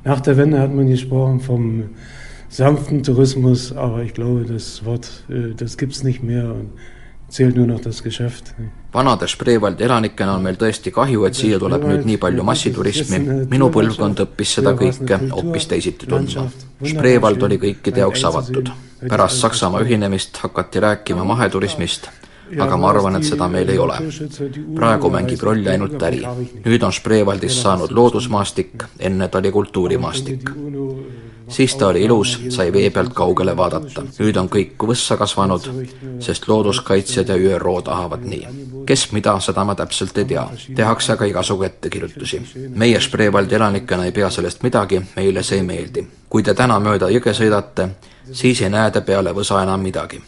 nach 0.04 0.20
der 0.20 0.36
Wende 0.36 0.60
hat 0.60 0.74
man 0.74 0.86
gesprochen 0.86 1.40
vom 1.40 1.90
sanften 2.48 3.02
Tourismus, 3.02 3.72
aber 3.72 4.02
ich 4.02 4.14
glaube, 4.14 4.44
das 4.44 4.84
Wort, 4.84 5.24
das 5.56 5.76
gibt 5.76 5.92
es 5.92 6.02
nicht 6.02 6.22
mehr. 6.22 6.44
Und 6.44 6.70
zählt 7.32 7.56
nur 7.56 7.66
noch 7.66 7.80
das 7.80 8.02
Geschäft. 8.02 8.54
vanade 8.92 9.28
Spreewaldi 9.28 9.84
elanikena 9.84 10.34
on 10.36 10.42
meil 10.44 10.58
tõesti 10.60 10.92
kahju, 10.92 11.24
et 11.24 11.36
siia 11.36 11.58
tuleb 11.58 11.84
nüüd 11.88 12.04
nii 12.04 12.18
palju 12.20 12.44
massiturismi. 12.44 13.20
minu 13.48 13.70
põlvkond 13.72 14.20
õppis 14.26 14.56
seda 14.58 14.74
kõike 14.76 15.18
hoopis 15.32 15.66
teisiti 15.70 16.06
tundma. 16.10 16.44
Spreewald 16.84 17.42
oli 17.48 17.58
kõikide 17.62 18.04
jaoks 18.04 18.24
avatud. 18.28 18.68
pärast 19.08 19.40
Saksamaa 19.40 19.80
ühinemist 19.80 20.36
hakati 20.44 20.80
rääkima 20.80 21.24
maheturismist, 21.24 22.10
aga 22.60 22.76
ma 22.76 22.90
arvan, 22.90 23.16
et 23.16 23.24
seda 23.24 23.48
meil 23.48 23.68
ei 23.68 23.78
ole. 23.78 23.98
praegu 24.74 25.10
mängib 25.10 25.42
rolli 25.42 25.68
ainult 25.68 26.02
äri. 26.02 26.22
nüüd 26.64 26.82
on 26.82 26.92
Spreewaldist 26.92 27.62
saanud 27.62 27.90
loodusmaastik, 27.90 28.84
enne 28.98 29.28
ta 29.28 29.38
oli 29.38 29.52
kultuurimaastik 29.52 30.50
siis 31.52 31.76
ta 31.76 31.86
oli 31.86 32.02
ilus, 32.02 32.40
sai 32.48 32.72
vee 32.72 32.90
pealt 32.90 33.12
kaugele 33.12 33.56
vaadata. 33.56 34.02
nüüd 34.18 34.36
on 34.36 34.48
kõik 34.48 34.86
võssa 34.88 35.16
kasvanud, 35.16 35.68
sest 36.20 36.48
looduskaitsjad 36.48 37.28
ja 37.28 37.36
ÜRO 37.36 37.82
tahavad 37.82 38.24
nii. 38.24 38.46
kes 38.86 39.12
mida, 39.12 39.38
seda 39.40 39.64
ma 39.64 39.74
täpselt 39.74 40.18
ei 40.18 40.24
tea. 40.24 40.48
tehakse 40.74 41.12
aga 41.12 41.24
igasugu 41.24 41.62
ettekirjutusi. 41.62 42.42
meie 42.74 43.00
Spreewaldi 43.00 43.54
elanikena 43.54 44.04
ei 44.04 44.12
pea 44.12 44.30
sellest 44.30 44.62
midagi, 44.62 45.02
meile 45.16 45.42
see 45.42 45.58
ei 45.58 45.62
meeldi. 45.62 46.06
kui 46.28 46.42
te 46.42 46.54
täna 46.54 46.80
mööda 46.80 47.08
jõge 47.08 47.32
sõidate, 47.32 47.88
siis 48.32 48.62
ei 48.62 48.70
näe 48.70 48.90
te 48.90 49.00
peale 49.00 49.32
võsa 49.32 49.62
enam 49.62 49.80
midagi. 49.80 50.22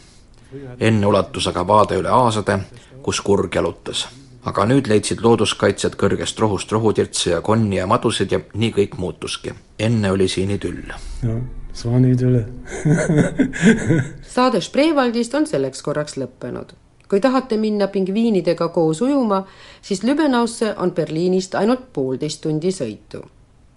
Enne 0.80 1.06
ulatus 1.06 1.46
aga 1.48 1.66
vaade 1.66 1.98
üle 2.00 2.12
aasade, 2.12 2.58
kus 3.02 3.20
kurg 3.20 3.54
jalutas 3.54 4.06
aga 4.48 4.66
nüüd 4.68 4.88
leidsid 4.90 5.22
looduskaitsjad 5.24 5.96
kõrgest 6.00 6.40
rohust 6.42 6.72
rohutirtse 6.72 7.30
ja 7.32 7.40
konni 7.44 7.78
ja 7.78 7.88
madusid 7.88 8.32
ja 8.32 8.40
nii 8.52 8.72
kõik 8.76 8.96
muutuski. 9.00 9.54
enne 9.78 10.10
oli 10.12 10.28
siin 10.28 10.50
idüll. 10.50 10.82
jah, 11.22 11.40
svaanidülle 11.72 12.44
saade 14.34 14.60
Spreewaldist 14.60 15.34
on 15.34 15.46
selleks 15.46 15.82
korraks 15.82 16.18
lõppenud. 16.20 16.74
kui 17.08 17.20
tahate 17.20 17.56
minna 17.56 17.88
pingviinidega 17.88 18.68
koos 18.68 19.00
ujuma, 19.02 19.46
siis 19.82 20.02
Lübenausse 20.02 20.74
on 20.76 20.92
Berliinist 20.92 21.54
ainult 21.54 21.92
poolteist 21.92 22.40
tundi 22.40 22.72
sõitu 22.72 23.24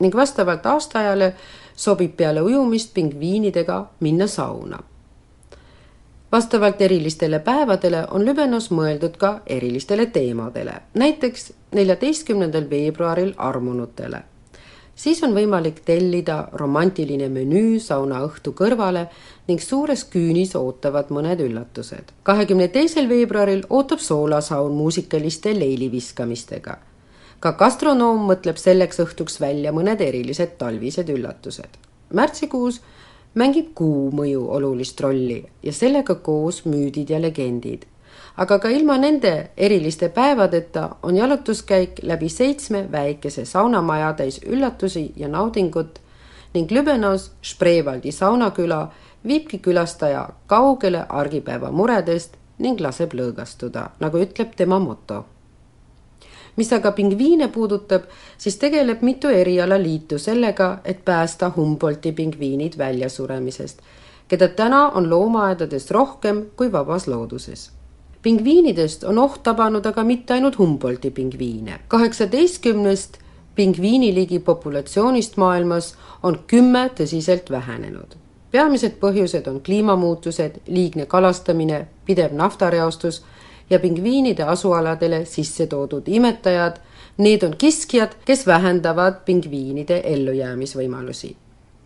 ning 0.01 0.15
vastavalt 0.15 0.65
aastaajale 0.65 1.33
sobib 1.75 2.17
peale 2.17 2.41
ujumist 2.41 2.93
pingviinidega 2.93 3.85
minna 3.99 4.27
sauna 4.27 4.83
vastavalt 6.31 6.81
erilistele 6.81 7.39
päevadele 7.39 8.07
on 8.11 8.25
Lübenos 8.25 8.71
mõeldud 8.71 9.17
ka 9.17 9.41
erilistele 9.47 10.05
teemadele, 10.05 10.73
näiteks 10.93 11.53
neljateistkümnendal 11.75 12.69
veebruaril 12.69 13.33
armunutele. 13.37 14.21
siis 14.95 15.23
on 15.23 15.33
võimalik 15.33 15.79
tellida 15.85 16.47
romantiline 16.53 17.29
menüü 17.29 17.79
saunaõhtu 17.79 18.51
kõrvale 18.51 19.07
ning 19.47 19.61
suures 19.61 20.03
küünis 20.03 20.55
ootavad 20.55 21.09
mõned 21.09 21.39
üllatused. 21.39 22.03
kahekümne 22.23 22.67
teisel 22.67 23.09
veebruaril 23.09 23.63
ootab 23.69 23.99
soolasaun 23.99 24.71
muusikaliste 24.71 25.59
leiliviskamistega. 25.59 26.77
ka 27.39 27.51
gastronoom 27.51 28.27
mõtleb 28.31 28.57
selleks 28.57 28.99
õhtuks 28.99 29.39
välja 29.41 29.71
mõned 29.71 30.01
erilised 30.01 30.57
talvised 30.57 31.09
üllatused. 31.09 31.69
märtsikuus 32.13 32.81
mängib 33.37 33.73
kuu 33.77 34.09
mõju 34.17 34.47
olulist 34.57 35.01
rolli 35.01 35.43
ja 35.63 35.73
sellega 35.73 36.15
koos 36.25 36.63
müüdid 36.65 37.13
ja 37.13 37.21
legendid. 37.21 37.85
aga 38.37 38.59
ka 38.59 38.69
ilma 38.69 38.97
nende 38.97 39.49
eriliste 39.57 40.09
päevadeta 40.09 40.89
on 41.03 41.15
jalutuskäik 41.17 41.99
läbi 42.03 42.29
seitsme 42.29 42.87
väikese 42.91 43.45
saunamaja 43.45 44.13
täis 44.13 44.39
üllatusi 44.45 45.11
ja 45.15 45.27
naudingut 45.27 45.99
ning 46.53 46.71
Lübenos 46.71 47.31
Spreewaldi 47.41 48.11
saunaküla 48.11 48.91
viibki 49.27 49.59
külastaja 49.59 50.29
kaugele 50.47 51.05
argipäeva 51.09 51.71
muredest 51.71 52.37
ning 52.59 52.79
laseb 52.79 53.13
lõõgastuda, 53.13 53.89
nagu 53.99 54.17
ütleb 54.17 54.55
tema 54.55 54.79
moto 54.79 55.25
mis 56.57 56.73
aga 56.73 56.91
pingviine 56.91 57.47
puudutab, 57.47 58.09
siis 58.37 58.57
tegeleb 58.57 59.01
mitu 59.01 59.27
erialaliitu 59.27 60.19
sellega, 60.19 60.77
et 60.85 61.05
päästa 61.05 61.51
Humboldti 61.55 62.11
pingviinid 62.11 62.77
väljasuremisest, 62.77 63.79
keda 64.27 64.47
täna 64.47 64.89
on 64.89 65.09
loomaaedades 65.09 65.91
rohkem 65.91 66.45
kui 66.55 66.71
vabas 66.71 67.07
looduses 67.07 67.71
pingviinidest 68.27 69.03
on 69.07 69.19
oht 69.23 69.43
tabanud 69.43 69.85
aga 69.85 70.03
mitte 70.03 70.33
ainult 70.33 70.57
Humboldti 70.59 71.11
pingviine. 71.11 71.79
kaheksateistkümnest 71.87 73.17
pingviiniliigi 73.55 74.39
populatsioonist 74.39 75.37
maailmas 75.37 75.95
on 76.23 76.39
kümme 76.47 76.89
tõsiselt 76.99 77.51
vähenenud. 77.51 78.15
peamised 78.51 78.99
põhjused 78.99 79.47
on 79.47 79.61
kliimamuutused, 79.61 80.51
liigne 80.67 81.05
kalastamine, 81.05 81.87
pidev 82.05 82.33
naftareostus 82.33 83.23
ja 83.69 83.79
pingviinide 83.79 84.43
asualadele 84.43 85.25
sisse 85.25 85.67
toodud 85.67 86.07
imetajad. 86.07 86.77
Need 87.17 87.43
on 87.43 87.55
kiskjad, 87.57 88.11
kes 88.25 88.47
vähendavad 88.47 89.23
pingviinide 89.25 90.01
ellujäämisvõimalusi. 90.03 91.35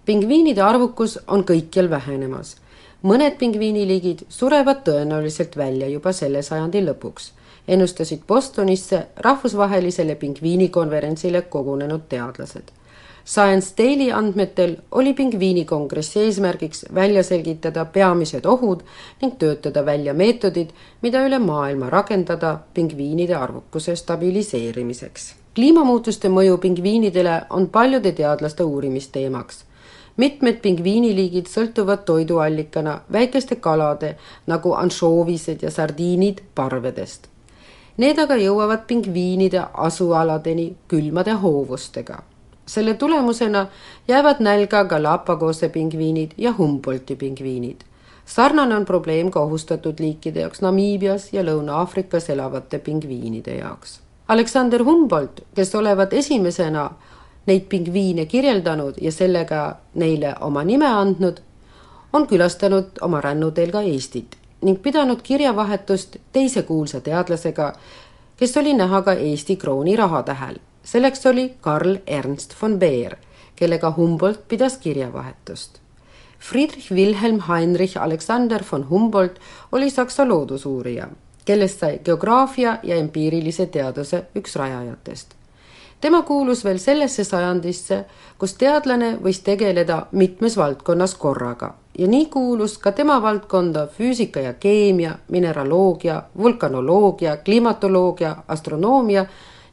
pingviinide 0.06 0.62
arvukus 0.62 1.20
on 1.28 1.44
kõikjal 1.44 1.90
vähenemas 1.90 2.56
mõned 3.02 3.38
pingviiniliigid 3.38 4.26
surevad 4.30 4.84
tõenäoliselt 4.86 5.58
välja 5.58 5.88
juba 5.90 6.14
selle 6.14 6.42
sajandi 6.46 6.84
lõpuks, 6.86 7.32
ennustasid 7.68 8.26
Bostonisse 8.28 9.08
rahvusvahelisele 9.18 10.16
pingviinikonverentsile 10.16 11.42
kogunenud 11.42 12.08
teadlased. 12.10 12.72
Science 13.26 13.74
Daily 13.78 14.12
andmetel 14.12 14.76
oli 14.92 15.14
pingviinikongressi 15.14 16.20
eesmärgiks 16.20 16.86
välja 16.94 17.24
selgitada 17.24 17.86
peamised 17.86 18.46
ohud 18.46 18.82
ning 19.22 19.36
töötada 19.38 19.86
välja 19.86 20.14
meetodid, 20.14 20.70
mida 21.02 21.26
üle 21.28 21.40
maailma 21.40 21.90
rakendada 21.90 22.60
pingviinide 22.74 23.36
arvukuse 23.36 23.96
stabiliseerimiseks. 23.96 25.36
kliimamuutuste 25.56 26.30
mõju 26.30 26.58
pingviinidele 26.58 27.42
on 27.50 27.68
paljude 27.68 28.12
teadlaste 28.12 28.64
uurimisteemaks 28.64 29.66
mitmed 30.18 30.60
pingviiniliigid 30.62 31.48
sõltuvad 31.50 32.04
toiduallikana 32.06 33.00
väikeste 33.12 33.56
kalade 33.56 34.16
nagu 34.48 34.74
anšoovised 34.74 35.64
ja 35.64 35.72
sardiinid 35.72 36.42
parvedest. 36.56 37.28
Need 37.98 38.20
aga 38.20 38.36
jõuavad 38.40 38.86
pingviinide 38.88 39.64
asualadeni 39.74 40.74
külmade 40.88 41.34
hoovustega. 41.44 42.22
Selle 42.72 42.94
tulemusena 42.94 43.66
jäävad 44.08 44.40
nälga 44.40 44.84
Galapagose 44.84 45.70
pingviinid 45.70 46.32
ja 46.38 46.54
Humboldti 46.58 47.16
pingviinid. 47.16 47.82
sarnane 48.26 48.76
on 48.76 48.86
probleem 48.86 49.32
ka 49.32 49.40
ohustatud 49.40 50.00
liikide 50.00 50.40
jaoks 50.40 50.62
Namiibias 50.62 51.34
ja 51.34 51.44
Lõuna-Aafrikas 51.44 52.30
elavate 52.30 52.80
pingviinide 52.80 53.56
jaoks. 53.56 54.00
Alexander 54.28 54.84
Humboldt, 54.84 55.42
kes 55.56 55.76
olevat 55.76 56.14
esimesena 56.14 56.90
neid 57.48 57.68
pingviine 57.70 58.26
kirjeldanud 58.26 58.94
ja 59.02 59.12
sellega 59.12 59.76
neile 59.94 60.36
oma 60.42 60.64
nime 60.64 60.88
andnud, 60.88 61.42
on 62.14 62.28
külastanud 62.28 63.02
oma 63.02 63.22
rännuteel 63.22 63.72
ka 63.72 63.82
Eestit 63.82 64.38
ning 64.62 64.82
pidanud 64.82 65.22
kirjavahetust 65.24 66.18
teise 66.32 66.64
kuulsa 66.64 67.02
teadlasega, 67.02 67.74
kes 68.38 68.58
oli 68.58 68.74
näha 68.74 69.02
ka 69.02 69.14
Eesti 69.14 69.56
krooni 69.56 69.96
rahatähel. 69.96 70.56
Selleks 70.84 71.26
oli 71.26 71.54
Karl 71.62 71.96
Ernst 72.08 72.56
von 72.62 72.80
Beer, 72.80 73.16
kellega 73.56 73.94
Humboldt 73.98 74.48
pidas 74.48 74.78
kirjavahetust. 74.78 75.80
Friedrich 76.40 76.92
Wilhelm 76.92 77.40
Heinrich 77.48 77.98
Alexander 77.98 78.64
von 78.72 78.90
Humboldt 78.90 79.40
oli 79.72 79.90
saksa 79.90 80.28
loodusuurija, 80.28 81.08
kellest 81.46 81.80
sai 81.80 82.00
geograafia 82.04 82.78
ja 82.84 82.96
empiirilise 82.96 83.66
teaduse 83.66 84.26
üks 84.36 84.56
rajajatest 84.56 85.42
tema 86.02 86.22
kuulus 86.22 86.64
veel 86.66 86.80
sellesse 86.82 87.24
sajandisse, 87.24 88.06
kus 88.42 88.56
teadlane 88.58 89.12
võis 89.22 89.44
tegeleda 89.46 90.08
mitmes 90.18 90.58
valdkonnas 90.58 91.14
korraga 91.22 91.76
ja 91.98 92.08
nii 92.08 92.26
kuulus 92.34 92.78
ka 92.82 92.92
tema 92.92 93.20
valdkonda 93.22 93.88
füüsika 93.88 94.40
ja 94.40 94.54
keemia, 94.54 95.16
mineraloogia, 95.30 96.24
vulkanoloogia, 96.38 97.38
klimatoloogia, 97.38 98.36
astronoomia 98.48 99.26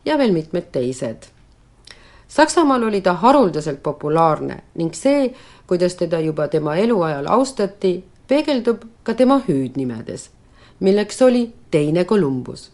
ja 0.04 0.18
veel 0.18 0.32
mitmed 0.32 0.70
teised. 0.72 1.28
Saksamaal 2.28 2.82
oli 2.82 3.00
ta 3.00 3.12
haruldaselt 3.12 3.82
populaarne 3.82 4.62
ning 4.74 4.94
see, 4.94 5.34
kuidas 5.66 5.94
teda 5.94 6.20
juba 6.20 6.48
tema 6.48 6.76
eluajal 6.76 7.26
austati, 7.28 8.04
peegeldub 8.28 8.82
ka 9.02 9.14
tema 9.14 9.40
hüüdnimedes, 9.48 10.30
milleks 10.80 11.22
oli 11.22 11.52
teine 11.70 12.04
Kolumbus 12.04 12.70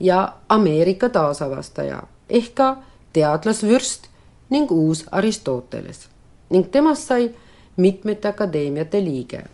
ja 0.00 0.32
Ameerika 0.48 1.08
taasavastaja 1.08 2.02
ehk 2.30 2.54
ka 2.54 2.76
teadlasvürst 3.12 4.08
ning 4.50 4.70
uus 4.70 5.04
Aristoteles 5.10 6.08
ning 6.50 6.70
temast 6.70 7.08
sai 7.08 7.30
mitmete 7.76 8.28
akadeemiate 8.28 9.00
liige. 9.04 9.44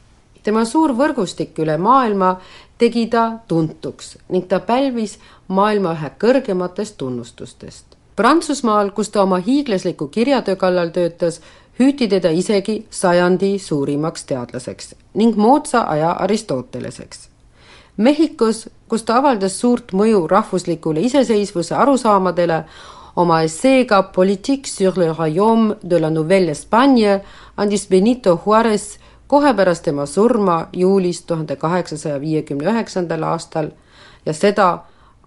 tema 0.43 0.65
suur 0.65 0.95
võrgustik 0.97 1.59
üle 1.59 1.77
maailma 1.79 2.39
tegi 2.79 3.07
ta 3.07 3.33
tuntuks 3.49 4.17
ning 4.29 4.49
ta 4.49 4.61
pälvis 4.61 5.19
maailma 5.49 5.93
ühe 5.97 6.11
kõrgematest 6.25 6.99
tunnustustest. 6.99 7.85
Prantsusmaal, 8.17 8.91
kus 8.91 9.11
ta 9.15 9.23
oma 9.23 9.39
hiiglasliku 9.39 10.09
kirjatöö 10.09 10.57
kallal 10.57 10.89
töötas, 10.91 11.41
hüüti 11.79 12.09
teda 12.09 12.31
isegi 12.31 12.87
sajandi 12.91 13.59
suurimaks 13.59 14.25
teadlaseks 14.25 14.95
ning 15.15 15.37
moodsa 15.37 15.81
aja 15.81 16.11
Aristoteleseks. 16.11 17.29
Mehhikos, 17.97 18.69
kus 18.89 19.03
ta 19.03 19.19
avaldas 19.19 19.61
suurt 19.61 19.93
mõju 19.93 20.27
rahvuslikule 20.31 21.01
iseseisvuse 21.01 21.75
arusaamadele, 21.75 22.65
oma 23.17 23.41
esseega 23.43 24.03
Politique 24.15 24.71
sur 24.71 24.99
le 24.99 25.13
royaume 25.13 25.75
de 25.91 25.99
la 26.01 26.11
Nouvelle-Espagne 26.11 27.21
andis 27.57 27.89
Benito 27.89 28.37
Juarez 28.45 28.99
kohe 29.29 29.55
pärast 29.55 29.85
tema 29.85 30.07
surma 30.07 30.67
juulis 30.73 31.23
tuhande 31.23 31.57
kaheksasaja 31.57 32.21
viiekümne 32.21 32.71
üheksandal 32.71 33.23
aastal 33.23 33.71
ja 34.27 34.33
seda 34.33 34.79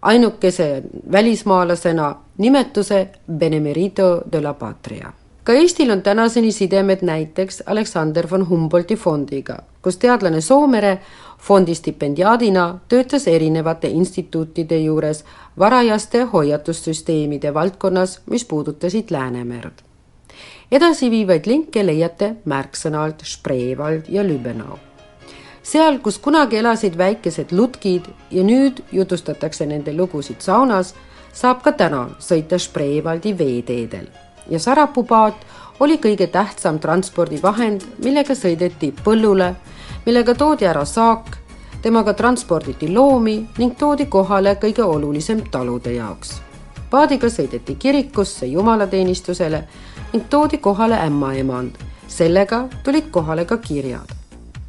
ainukese 0.01 0.83
välismaalasena 1.11 2.15
nimetuse 2.37 3.09
Benemerito 3.37 4.21
de 4.31 4.41
la 4.41 4.53
Patria. 4.53 5.13
ka 5.43 5.53
Eestil 5.53 5.91
on 5.91 6.01
tänaseni 6.01 6.51
sidemed 6.51 6.99
näiteks 7.01 7.63
Alexander 7.65 8.27
von 8.31 8.49
Humboldti 8.49 8.95
fondiga, 8.95 9.57
kus 9.81 9.97
teadlane 9.97 10.41
Soomere 10.41 10.99
fondi 11.37 11.75
stipendiaadina 11.75 12.79
töötas 12.87 13.27
erinevate 13.27 13.87
instituutide 13.87 14.77
juures 14.79 15.25
varajaste 15.59 16.23
hoiatussüsteemide 16.23 17.53
valdkonnas, 17.53 18.21
mis 18.25 18.45
puudutasid 18.45 19.09
Läänemerd. 19.09 19.90
Edasiviivaid 20.71 21.47
linke 21.47 21.83
leiate 21.85 22.35
märksõna 22.45 23.03
alt 23.03 23.25
Spreewald 23.25 24.09
ja 24.09 24.23
Lübbenau. 24.23 24.79
seal, 25.63 25.99
kus 25.99 26.17
kunagi 26.17 26.57
elasid 26.57 26.97
väikesed 26.97 27.51
lutkid 27.51 28.07
ja 28.31 28.43
nüüd 28.43 28.81
jutustatakse 28.91 29.65
nende 29.65 29.93
lugusid 29.93 30.41
saunas, 30.41 30.95
saab 31.33 31.61
ka 31.63 31.71
täna 31.71 32.07
sõita 32.19 32.59
Spreewaldi 32.59 33.37
veeteedel 33.37 34.07
ja 34.49 34.59
Sarapuupaat 34.59 35.45
oli 35.79 35.97
kõige 35.97 36.27
tähtsam 36.27 36.79
transpordivahend, 36.79 37.81
millega 38.03 38.33
sõideti 38.35 38.93
põllule 39.03 39.55
millega 40.05 40.33
toodi 40.35 40.65
ära 40.65 40.85
saak, 40.85 41.37
temaga 41.81 42.13
transporditi 42.17 42.89
loomi 42.93 43.35
ning 43.57 43.75
toodi 43.77 44.07
kohale 44.09 44.55
kõige 44.61 44.83
olulisem 44.83 45.43
talude 45.51 45.93
jaoks. 45.93 46.41
paadiga 46.89 47.27
sõideti 47.29 47.75
kirikusse 47.79 48.45
jumalateenistusele 48.45 49.63
ning 50.13 50.29
toodi 50.29 50.57
kohale 50.57 50.97
ämmaemand, 51.05 51.75
sellega 52.07 52.67
tulid 52.83 53.11
kohale 53.11 53.45
ka 53.45 53.57
kirjad. 53.57 54.15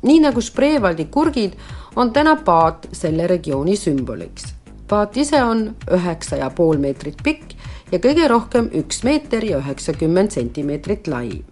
nii 0.02 0.20
nagu 0.20 0.40
Spreewaldi 0.40 1.04
kurgid, 1.04 1.52
on 1.96 2.12
täna 2.12 2.36
paat 2.36 2.88
selle 2.92 3.26
regiooni 3.26 3.76
sümboliks. 3.76 4.54
paat 4.88 5.16
ise 5.16 5.42
on 5.42 5.76
üheksa 5.90 6.36
ja 6.36 6.50
pool 6.50 6.78
meetrit 6.78 7.22
pikk 7.22 7.54
ja 7.92 7.98
kõige 7.98 8.28
rohkem 8.28 8.70
üks 8.74 9.04
meeter 9.04 9.44
ja 9.44 9.58
üheksakümmend 9.58 10.30
sentimeetrit 10.30 11.06
lai 11.06 11.42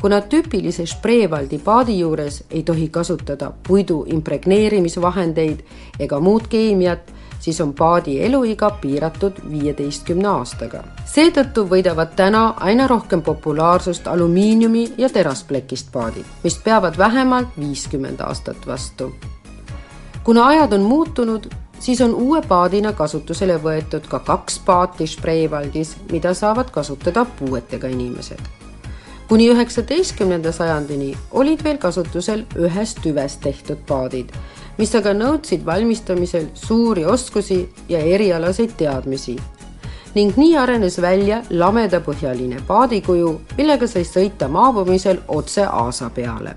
kuna 0.00 0.20
tüüpilise 0.20 0.86
Spreewaldi 0.86 1.58
paadi 1.58 1.98
juures 1.98 2.42
ei 2.50 2.62
tohi 2.62 2.88
kasutada 2.88 3.52
puidu 3.68 4.04
impregneerimisvahendeid 4.06 5.64
ega 6.00 6.20
muud 6.20 6.46
keemiat, 6.50 7.10
siis 7.48 7.60
on 7.60 7.74
paadi 7.74 8.24
eluiga 8.24 8.70
piiratud 8.70 9.32
viieteistkümne 9.50 10.28
aastaga. 10.28 10.82
seetõttu 11.04 11.64
võidavad 11.70 12.10
täna 12.16 12.42
aina 12.60 12.86
rohkem 12.86 13.22
populaarsust 13.22 14.06
alumiiniumi 14.06 14.82
ja 14.98 15.08
terasplekist 15.08 15.88
paadid, 15.92 16.26
mis 16.44 16.58
peavad 16.64 16.98
vähemalt 16.98 17.56
viiskümmend 17.60 18.20
aastat 18.20 18.66
vastu. 18.66 19.14
kuna 20.24 20.46
ajad 20.46 20.72
on 20.72 20.80
muutunud, 20.80 21.48
siis 21.80 22.00
on 22.00 22.14
uue 22.14 22.42
paadina 22.42 22.92
kasutusele 22.92 23.56
võetud 23.56 24.08
ka 24.08 24.18
kaks 24.18 24.58
paati 24.58 25.06
Spreewaldis, 25.06 25.96
mida 26.12 26.34
saavad 26.34 26.70
kasutada 26.70 27.24
puuetega 27.24 27.88
inimesed 27.88 28.40
kuni 29.28 29.48
üheksateistkümnenda 29.52 30.52
sajandini 30.52 31.14
olid 31.30 31.64
veel 31.64 31.78
kasutusel 31.78 32.44
ühest 32.56 33.00
tüvest 33.04 33.40
tehtud 33.40 33.80
paadid, 33.88 34.30
mis 34.78 34.94
aga 34.94 35.12
nõudsid 35.14 35.64
valmistamisel 35.66 36.48
suuri 36.54 37.04
oskusi 37.04 37.60
ja 37.88 37.98
erialaseid 37.98 38.76
teadmisi. 38.76 39.36
ning 40.14 40.36
nii 40.36 40.56
arenes 40.56 41.00
välja 41.00 41.42
lamedapõhjaline 41.50 42.62
paadikuju, 42.66 43.40
millega 43.56 43.86
sai 43.86 44.02
sõita 44.04 44.48
maabumisel 44.48 45.18
otse 45.28 45.64
aasa 45.64 46.10
peale. 46.10 46.56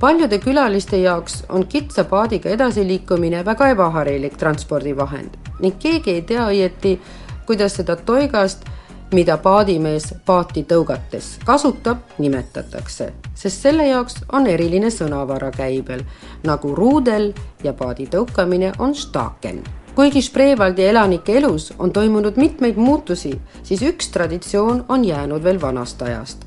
paljude 0.00 0.38
külaliste 0.38 0.96
jaoks 0.96 1.44
on 1.48 1.66
kitsa 1.66 2.04
paadiga 2.04 2.50
edasiliikumine 2.50 3.44
väga 3.44 3.68
ebaharilik 3.68 4.36
transpordivahend 4.36 5.36
ning 5.60 5.78
keegi 5.78 6.10
ei 6.10 6.22
tea 6.22 6.46
õieti, 6.46 6.98
kuidas 7.46 7.76
seda 7.76 7.96
toigast 7.96 8.64
mida 9.12 9.36
paadimees 9.36 10.14
paati 10.26 10.64
tõugates 10.68 11.36
kasutab, 11.44 12.06
nimetatakse, 12.18 13.10
sest 13.34 13.66
selle 13.66 13.86
jaoks 13.90 14.22
on 14.32 14.46
eriline 14.48 14.90
sõnavara 14.90 15.50
käibel 15.54 16.04
nagu 16.44 16.74
ruudel 16.74 17.32
ja 17.64 17.72
paadi 17.72 18.06
tõukamine 18.06 18.72
on 18.78 18.94
staaken. 18.94 19.62
kuigi 19.94 20.22
Spreewaldi 20.22 20.84
elanike 20.84 21.36
elus 21.38 21.72
on 21.78 21.92
toimunud 21.92 22.36
mitmeid 22.36 22.76
muutusi, 22.76 23.40
siis 23.62 23.82
üks 23.82 24.08
traditsioon 24.08 24.84
on 24.88 25.04
jäänud 25.04 25.44
veel 25.44 25.60
vanast 25.60 26.02
ajast. 26.02 26.38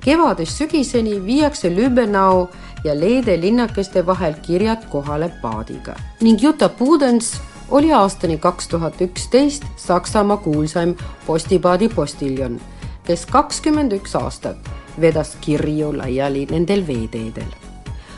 kevadest 0.00 0.56
sügiseni 0.56 1.26
viiakse 1.26 1.70
Lübbenau 1.76 2.48
ja 2.84 3.00
Leede 3.00 3.40
linnakeste 3.40 4.06
vahel 4.06 4.34
kirjad 4.42 4.88
kohale 4.90 5.32
paadiga 5.42 5.94
ning 6.20 6.42
Juta 6.42 6.68
Pudens 6.68 7.40
oli 7.70 7.92
aastani 7.92 8.38
kaks 8.38 8.68
tuhat 8.68 9.00
üksteist 9.00 9.64
Saksamaa 9.76 10.36
kuulsaim 10.36 10.94
postipaadi 11.26 11.88
postiljon, 11.88 12.60
kes 13.04 13.26
kakskümmend 13.26 13.92
üks 13.92 14.16
aastat 14.16 14.70
vedas 15.00 15.36
kirju 15.40 15.96
laiali 15.98 16.46
nendel 16.50 16.86
veeteedel. 16.86 17.65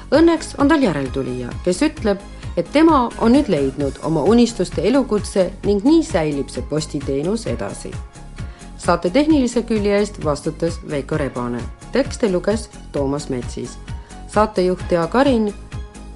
Õnneks 0.09 0.55
on 0.59 0.71
tal 0.71 0.83
järeltulija, 0.83 1.51
kes 1.65 1.83
ütleb, 1.85 2.23
et 2.57 2.69
tema 2.73 3.09
on 3.21 3.35
nüüd 3.37 3.51
leidnud 3.53 3.99
oma 4.09 4.23
unistuste 4.25 4.81
elukutse 4.89 5.51
ning 5.67 5.85
nii 5.85 6.01
säilib 6.05 6.49
see 6.49 6.65
postiteenus 6.71 7.47
edasi. 7.47 7.93
saate 8.79 9.11
tehnilise 9.11 9.63
külje 9.63 9.99
eest 9.99 10.25
vastutas 10.25 10.81
Veiko 10.91 11.17
Rebane, 11.17 11.61
tekste 11.93 12.31
luges 12.33 12.71
Toomas 12.93 13.29
Metsis. 13.29 13.79
saatejuht 14.29 14.89
Tea 14.89 15.07
Karin 15.07 15.53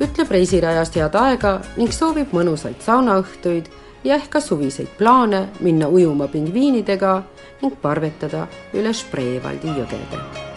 ütleb 0.01 0.31
reisirajast 0.31 0.97
head 0.97 1.15
aega 1.15 1.61
ning 1.77 1.93
soovib 1.93 2.33
mõnusaid 2.33 2.81
saunaõhtuid 2.81 3.69
ja 4.05 4.15
ehk 4.15 4.31
ka 4.31 4.41
suviseid 4.41 4.89
plaane 4.99 5.49
minna 5.61 5.89
ujuma 5.89 6.29
pingviinidega 6.29 7.23
ning 7.63 7.77
parvetada 7.83 8.47
üle 8.73 8.93
Spreewaldi 8.93 9.69
jõgede 9.69 10.52